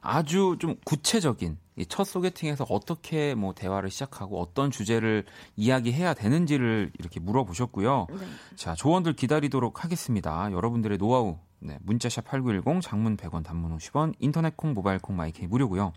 [0.01, 5.25] 아주 좀 구체적인 이첫 소개팅에서 어떻게 뭐 대화를 시작하고 어떤 주제를
[5.55, 8.07] 이야기해야 되는지를 이렇게 물어보셨고요.
[8.09, 8.17] 네.
[8.55, 10.51] 자, 조언들 기다리도록 하겠습니다.
[10.51, 11.37] 여러분들의 노하우.
[11.61, 15.91] 네, 문자샵 8910 장문 100원 단문 50원 인터넷 콩 모바일 콩 My K 무료고요.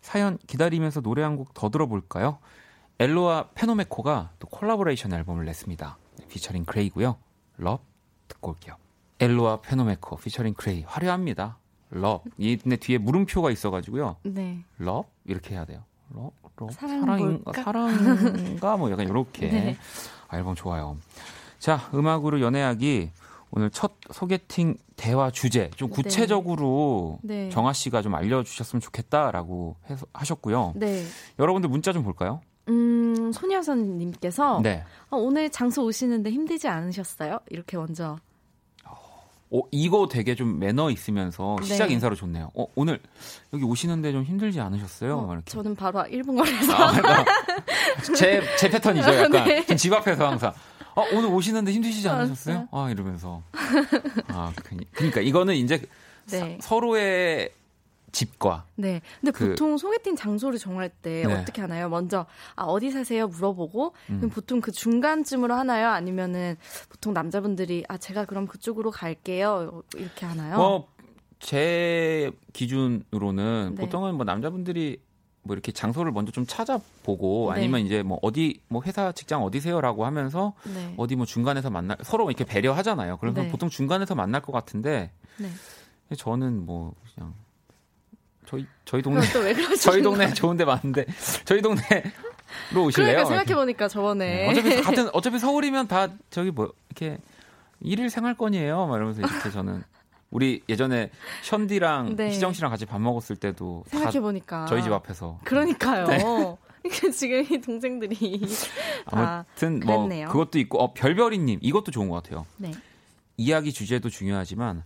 [0.00, 2.38] 사연 기다리면서 노래 한 곡 더 들어볼까요?
[2.98, 5.98] 엘로와 페노메코가 또 콜라보레이션 앨범을 냈습니다.
[6.18, 7.16] 네, 피처링 그레이고요.
[7.58, 7.82] Love
[8.28, 8.76] 듣고 올게요.
[9.20, 11.58] 엘로와 페노메코 피처링 그레이 화려합니다.
[11.94, 12.24] Love.
[12.38, 14.16] 이 근데 뒤에 물음표가 있어가지고요.
[14.24, 14.64] 네.
[14.78, 15.82] Love 이렇게 해야 돼요.
[16.10, 17.62] 럽, 럽 사랑은 사랑인가 뭘까?
[17.62, 19.76] 사랑인가 뭐 약간 이렇게 네.
[20.32, 20.98] 앨범 좋아요.
[21.58, 23.10] 자 음악으로 연애하기
[23.52, 25.94] 오늘 첫 소개팅 대화 주제 좀 네.
[25.94, 27.48] 구체적으로 네.
[27.50, 30.72] 정아 씨가 좀 알려주셨으면 좋겠다라고 해서 하셨고요.
[30.76, 31.04] 네.
[31.38, 32.40] 여러분들 문자 좀 볼까요?
[32.68, 34.82] 음, 소녀선님께서 네.
[35.10, 37.40] 어, 오늘 장소 오시는데 힘들지 않으셨어요?
[37.50, 38.16] 이렇게 먼저.
[39.54, 41.66] 어, 이거 되게 좀 매너 있으면서 네.
[41.66, 42.50] 시작 인사로 좋네요.
[42.54, 42.98] 어, 오늘
[43.52, 45.16] 여기 오시는데 좀 힘들지 않으셨어요?
[45.16, 45.52] 어, 막 이렇게.
[45.52, 46.72] 저는 바로 1분 거리에서.
[46.74, 47.24] 아, 그러니까
[48.16, 49.06] 제, 제 패턴이죠.
[49.14, 49.44] 약간.
[49.44, 49.76] 네.
[49.76, 50.52] 집 앞에서 항상.
[50.96, 52.66] 어, 오늘 오시는데 힘드시지 아, 않으셨어요?
[52.72, 53.42] 아, 이러면서.
[54.28, 55.80] 아, 그, 그러니까 이거는 이제
[56.26, 56.58] 네.
[56.60, 57.50] 서, 로의
[58.14, 59.02] 집과 네.
[59.20, 61.34] 근데 그- 보통 소개팅 장소를 정할 때 네.
[61.34, 61.88] 어떻게 하나요?
[61.88, 63.26] 먼저 아, 어디 사세요?
[63.26, 64.16] 물어보고 음.
[64.18, 65.88] 그럼 보통 그 중간쯤으로 하나요?
[65.88, 66.56] 아니면은
[66.88, 69.82] 보통 남자분들이 아 제가 그럼 그쪽으로 갈게요.
[69.96, 70.56] 이렇게 하나요?
[70.56, 70.88] 뭐,
[71.40, 73.80] 제 기준으로는 네.
[73.82, 75.00] 보통은 뭐 남자분들이
[75.42, 77.60] 뭐 이렇게 장소를 먼저 좀 찾아보고 네.
[77.60, 80.94] 아니면 이제 뭐 어디 뭐 회사 직장 어디세요라고 하면서 네.
[80.96, 83.18] 어디 뭐 중간에서 만날 서로 이렇게 배려하잖아요.
[83.18, 83.48] 그래서 네.
[83.48, 85.48] 보통 중간에서 만날 것 같은데 네.
[86.16, 87.34] 저는 뭐 그냥
[88.46, 89.22] 저희 저희 동네
[89.80, 90.32] 저희 동네?
[90.32, 91.06] 좋은데 많은데
[91.44, 91.82] 저희 동네
[92.72, 93.24] 로 오실래요?
[93.24, 94.50] 그러니까 생각해 보니까 저번에 네.
[94.50, 97.18] 어차피 같은 어차피 서울이면 다 저기 뭐 이렇게
[97.80, 98.86] 일일 생활권이에요.
[98.86, 99.82] 막 이러면서 이렇게 저는
[100.30, 101.10] 우리 예전에
[101.42, 102.30] 션디랑 네.
[102.30, 106.06] 희정 씨랑 같이 밥 먹었을 때도 다 생각해 보니까 저희 집 앞에서 그러니까요.
[106.06, 106.18] 네.
[106.82, 108.42] 그러니까 지금 이 동생들이
[109.10, 110.28] 다 아무튼 뭐 그랬네요.
[110.28, 112.46] 그것도 있고 어, 별별이님 이것도 좋은 것 같아요.
[112.56, 112.72] 네.
[113.36, 114.82] 이야기 주제도 중요하지만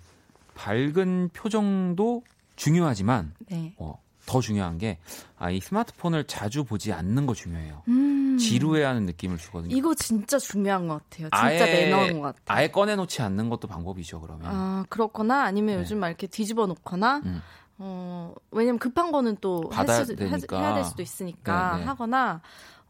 [0.55, 2.23] 밝은 표정도
[2.59, 3.75] 중요하지만 네.
[3.79, 4.99] 어, 더 중요한 게
[5.39, 7.83] 아, 이 스마트폰을 자주 보지 않는 거 중요해요.
[7.89, 8.37] 음.
[8.39, 9.75] 지루해하는 느낌을 주거든요.
[9.75, 11.29] 이거 진짜 중요한 것 같아요.
[11.31, 12.59] 진짜 아예- 매너인 것 같아요.
[12.59, 14.21] 아예 꺼내놓지 않는 것도 방법이죠.
[14.21, 15.81] 그러면 아, 그렇거나 아니면 네.
[15.81, 17.41] 요즘 막 이렇게 뒤집어 놓거나 음.
[17.79, 20.59] 어, 왜냐면 급한 거는 또할 받아야 수도, 되니까.
[20.61, 21.85] 해야 될 수도 있으니까 네, 네.
[21.87, 22.41] 하거나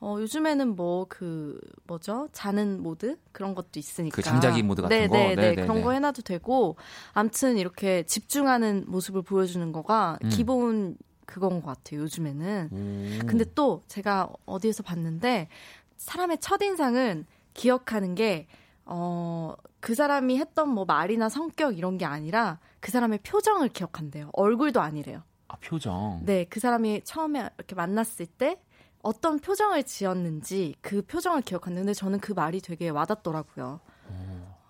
[0.01, 2.29] 어, 요즘에는 뭐 그 뭐죠?
[2.33, 4.15] 자는 모드 그런 것도 있으니까.
[4.15, 5.15] 그 잠자기 모드 같은 네, 거?
[5.17, 5.35] 네, 네.
[5.35, 5.83] 네, 네, 그런 네.
[5.83, 6.77] 거 해놔도 되고
[7.13, 10.29] 암튼 이렇게 집중하는 모습을 보여주는 거가 음.
[10.29, 10.97] 기본
[11.27, 12.01] 그건 것 같아요.
[12.03, 12.69] 요즘에는.
[12.73, 13.19] 음.
[13.27, 15.49] 근데 또 제가 어디에서 봤는데
[15.97, 18.47] 사람의 첫 인상은 기억하는 게
[18.85, 24.31] 어, 그 사람이 했던 뭐 말이나 성격 이런 게 아니라 그 사람의 표정을 기억한대요.
[24.33, 25.23] 얼굴도 아니래요.
[25.49, 26.21] 아, 표정.
[26.25, 28.61] 네, 그 사람이 처음에 이렇게 만났을 때
[29.03, 33.81] 어떤 표정을 지었는지 그 표정을 기억하는데 근데 저는 그 말이 되게 와닿더라고요.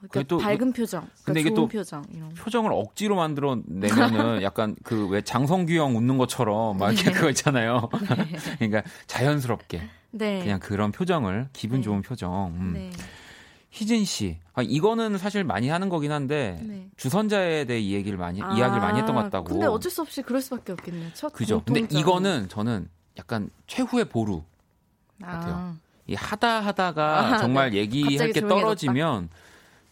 [0.01, 2.29] 그게 그러니까 또 밝은 표정, 그러니까 근데 이게 좋은 또 표정 이런.
[2.29, 2.35] 거.
[2.37, 7.89] 표정을 억지로 만들어 내면은 약간 그 왜 장성규 형 웃는 것처럼 막 이렇게 그거 있잖아요.
[8.59, 11.83] 그러니까 자연스럽게 네, 그냥 그런 표정을 기분 네.
[11.83, 12.55] 좋은 표정.
[12.61, 12.73] 음.
[12.75, 12.91] 네,
[13.71, 16.89] 희진 씨, 아, 이거는 사실 많이 하는 거긴 한데 네.
[16.97, 19.47] 주선자에 대해 이 얘기를 많이 아, 이야기를 많이 했던 것 같다고.
[19.47, 21.11] 근데 어쩔 수 없이 그럴 수밖에 없겠네요.
[21.15, 21.61] 첫 그죠.
[21.65, 22.01] 근데 공통점.
[22.01, 24.43] 이거는 저는 약간 최후의 보루.
[25.21, 25.55] 같아요.
[25.55, 27.79] 아, 이 하다 하다가 아, 정말 네.
[27.79, 28.41] 얘기할 게.
[28.41, 29.29] 떨어지면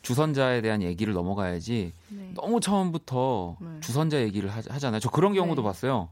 [0.03, 2.31] 주선자에 대한 얘기를 넘어가야지 네.
[2.35, 3.81] 너무 처음부터 네.
[3.81, 5.67] 주선자 얘기를 하, 잖아요 저 그런 경우도 네.
[5.67, 6.09] 봤어요.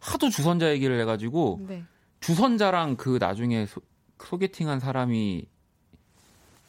[0.00, 1.82] 하도 주선자 얘기를 해가지고 네.
[2.20, 3.80] 주선자랑 그 나중에 소,
[4.22, 5.46] 소개팅한 사람이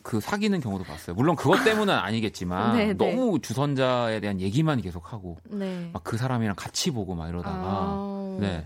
[0.02, 1.16] 그 사귀는 경우도 봤어요.
[1.16, 2.94] 물론 그것 때문은 아니겠지만 네, 네.
[2.94, 5.90] 너무 주선자에 대한 얘기만 계속 하고 네.
[5.94, 8.66] 막그 사람이랑 같이 보고 막 이러다가 아, 네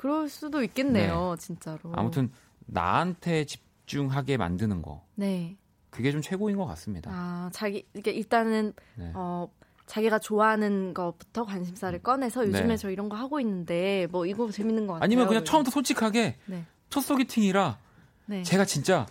[0.00, 1.92] 그럴 수도 있겠네요, 진짜로.
[1.92, 2.32] 아무튼
[2.64, 5.58] 나한테 집중하게 만드는 거 네.
[5.90, 7.10] 그게 좀 최고인 것 같습니다.
[7.12, 9.12] 아, 자기 이게 일단은 네.
[9.14, 9.50] 어
[9.84, 12.76] 자기가 좋아하는 것부터 관심사를 꺼내서 요즘에 네.
[12.78, 15.04] 저 이런 거 하고 있는데 뭐 이거 재밌는 것 같아요.
[15.04, 16.64] 아니면 그냥 처음부터 솔직하게 네.
[16.88, 17.76] 첫 소개팅이라
[18.24, 18.42] 네.
[18.42, 19.04] 제가 진짜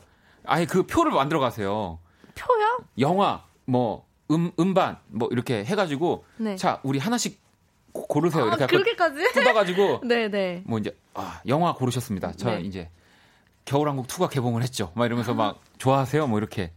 [0.44, 2.00] 아예 그 표를 만들어 가세요.
[2.34, 2.80] 표요?
[2.98, 6.56] 영화 뭐 음, 음반 뭐 이렇게 해가지고 네.
[6.56, 7.40] 자 우리 하나씩
[7.94, 8.44] 고- 고르세요.
[8.44, 9.32] 아, 이렇게 약간 그렇게까지?
[9.34, 10.64] 뜯어가지고 네, 네.
[10.66, 12.34] 뭐 이제 아 영화 고르셨습니다.
[12.38, 12.62] 저 네.
[12.62, 12.90] 이제
[13.66, 14.92] 겨울왕국 2가 개봉을 했죠.
[14.96, 16.28] 막 이러면서 막 좋아하세요.
[16.28, 16.72] 뭐 이렇게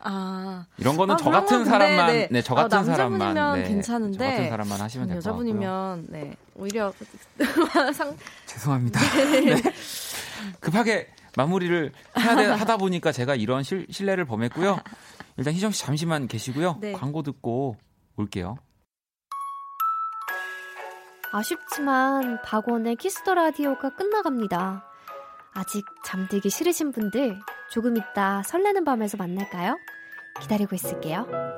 [0.00, 0.64] 아.
[0.78, 2.28] 이런 거는 아, 저 같은 건 사람만 근데, 네.
[2.30, 5.48] 네, 저 아, 같은 사람만 남자분이면 네, 괜찮은데 저 같은 사람만 하시면 될것 같고요.
[5.48, 6.92] 여자분이면 네 오히려
[7.94, 8.16] 상
[8.46, 9.00] 죄송합니다.
[9.00, 9.62] 네.
[10.60, 14.78] 급하게 마무리를 해야 돼, 하다 보니까 제가 이런 실, 실례를 범했고요.
[15.36, 16.78] 일단 희정 씨 잠시만 계시고요.
[16.80, 16.92] 네.
[16.92, 17.76] 광고 듣고
[18.16, 18.56] 올게요.
[21.32, 24.84] 아쉽지만 박원의 Kiss the Radio가 끝나갑니다.
[25.52, 27.38] 아직 잠들기 싫으신 분들
[27.70, 29.76] 조금 있다 설레는 밤에서 만날까요?
[30.40, 31.57] 기다리고 있을게요.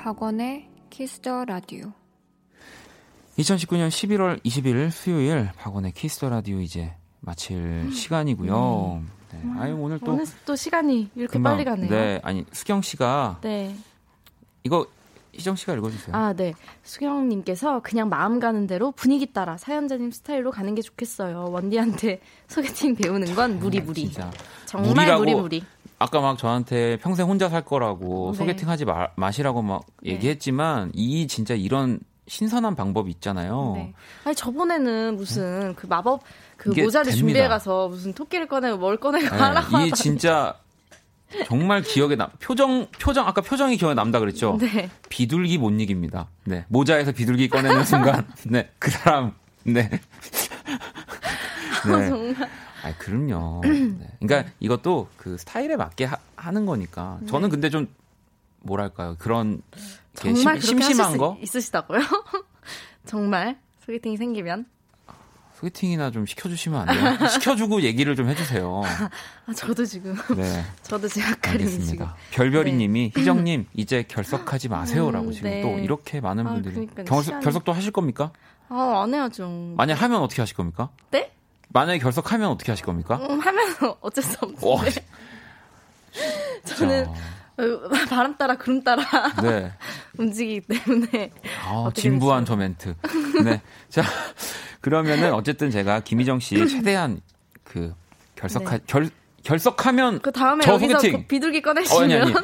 [0.00, 1.92] 박원의 Kiss the Radio
[3.36, 9.02] 2019년 11월 20일 수요일 박원의 Kiss the Radio 이제 마칠 시간이고요.
[9.30, 9.42] 네.
[9.58, 11.90] 아유 오늘 또 오늘 또 시간이 이렇게 금방 빨리 가네요.
[11.90, 13.74] 네, 아니 수경 씨가 네.
[14.64, 14.86] 이거
[15.32, 16.16] 희정 씨가 읽어주세요.
[16.16, 16.54] 아, 네.
[16.82, 21.50] 수경님께서 그냥 마음 가는 대로 분위기 따라 사연자님 스타일로 가는 게 좋겠어요.
[21.50, 24.10] 원디한테 소개팅 배우는 건 무리 무리.
[24.66, 25.64] 정말 무리라고 무리 무리.
[26.00, 28.38] 아까 막 저한테 평생 혼자 살 거라고 네.
[28.38, 30.12] 소개팅 하지 마, 마시라고 막 네.
[30.12, 33.74] 얘기했지만 이 진짜 이런 신선한 방법이 있잖아요.
[33.76, 33.92] 네.
[34.24, 36.22] 아니 저번에는 무슨 그 마법
[36.56, 37.16] 그 모자를 됩니다.
[37.18, 39.90] 준비해 가서 무슨 토끼를 꺼내고 뭘 꺼내고 네, 하라고 이.
[39.92, 40.54] 진짜
[41.46, 44.56] 정말 기억에 남 표정 표정 아까 표정이 기억에 남다 그랬죠.
[44.58, 44.88] 네.
[45.10, 46.28] 비둘기 못 이깁니다.
[46.44, 49.34] 네 모자에서 비둘기 꺼내는 순간 네 그 사람
[49.64, 49.90] 네.
[49.90, 50.00] 네.
[51.92, 52.48] 아, 정말.
[52.82, 53.60] 아 그럼요.
[53.62, 53.96] 네.
[54.20, 57.20] 그러니까 이것도 그 스타일에 맞게 하, 는 거니까.
[57.28, 57.88] 저는 근데 좀
[58.60, 59.80] 뭐랄까요 그런 네.
[60.14, 62.00] 정말 심, 하실 거수 있으시다고요?
[63.06, 64.66] 정말 소개팅이 생기면
[65.54, 67.28] 소개팅이나 좀 시켜주시면 안 돼요?
[67.28, 68.82] 시켜주고 얘기를 좀 해주세요.
[69.46, 72.16] 아, 저도 지금 네, 저도 지금 알겠습니다.
[72.30, 75.60] 별별이님이 희정님 이제 결석하지 마세요라고 음, 지금 네.
[75.62, 77.04] 또 이렇게 많은 아, 분들이 그러니까요.
[77.04, 78.32] 결석, 시간이- 결석도 하실 겁니까?
[78.70, 79.74] 아, 안 해야죠.
[79.76, 80.88] 만약 하면 어떻게 하실 겁니까?
[81.10, 81.30] 네?
[81.72, 83.16] 만약에 결석하면 어떻게 하실 겁니까?
[83.28, 85.04] 음, 하면서 어쩔 수 와, 없는데.
[86.64, 89.72] 저는 어, 바람 따라 구름 따라 자, 네.
[90.18, 91.30] 움직이기 때문에
[91.66, 92.44] 아, 진부한?
[92.44, 92.94] 저 멘트.
[93.44, 93.60] 네.
[93.88, 94.02] 자,
[94.80, 97.20] 그러면은 어쨌든 제가 김희정 씨 최대한
[97.64, 97.94] 그
[98.36, 98.84] 결석하 네.
[98.86, 99.10] 결
[99.44, 101.20] 결석하면 그 다음에 저 여기서 소개팅.
[101.22, 102.34] 그 비둘기 어, 아니 꺼내시면 아니.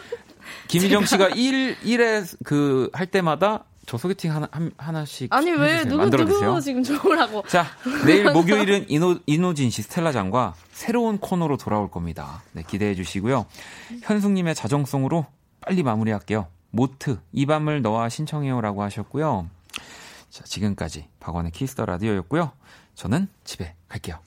[0.68, 5.84] 김희정 씨가 1 1에 그 할 때마다 저 소개팅 하나 한, 하나 씩 아니 왜.
[5.84, 6.48] 누구 만들어 주세요.
[6.48, 7.66] 누구 지금 좋으라고 자,
[8.04, 12.42] 내일 목요일은 이노, 이노진 씨, 스텔라장과 새로운 코너로 돌아올 겁니다.
[12.52, 13.46] 네, 기대해 주시고요.
[14.02, 15.26] 현숙님의 자정송으로
[15.60, 16.48] 빨리 마무리할게요.
[16.70, 19.48] 모트, 이 밤을 너와 신청해요라고 하셨고요.
[20.30, 22.50] 자, 지금까지 박원의 Kiss the Radio였고요.
[22.94, 24.18] 저는 집에 갈게요.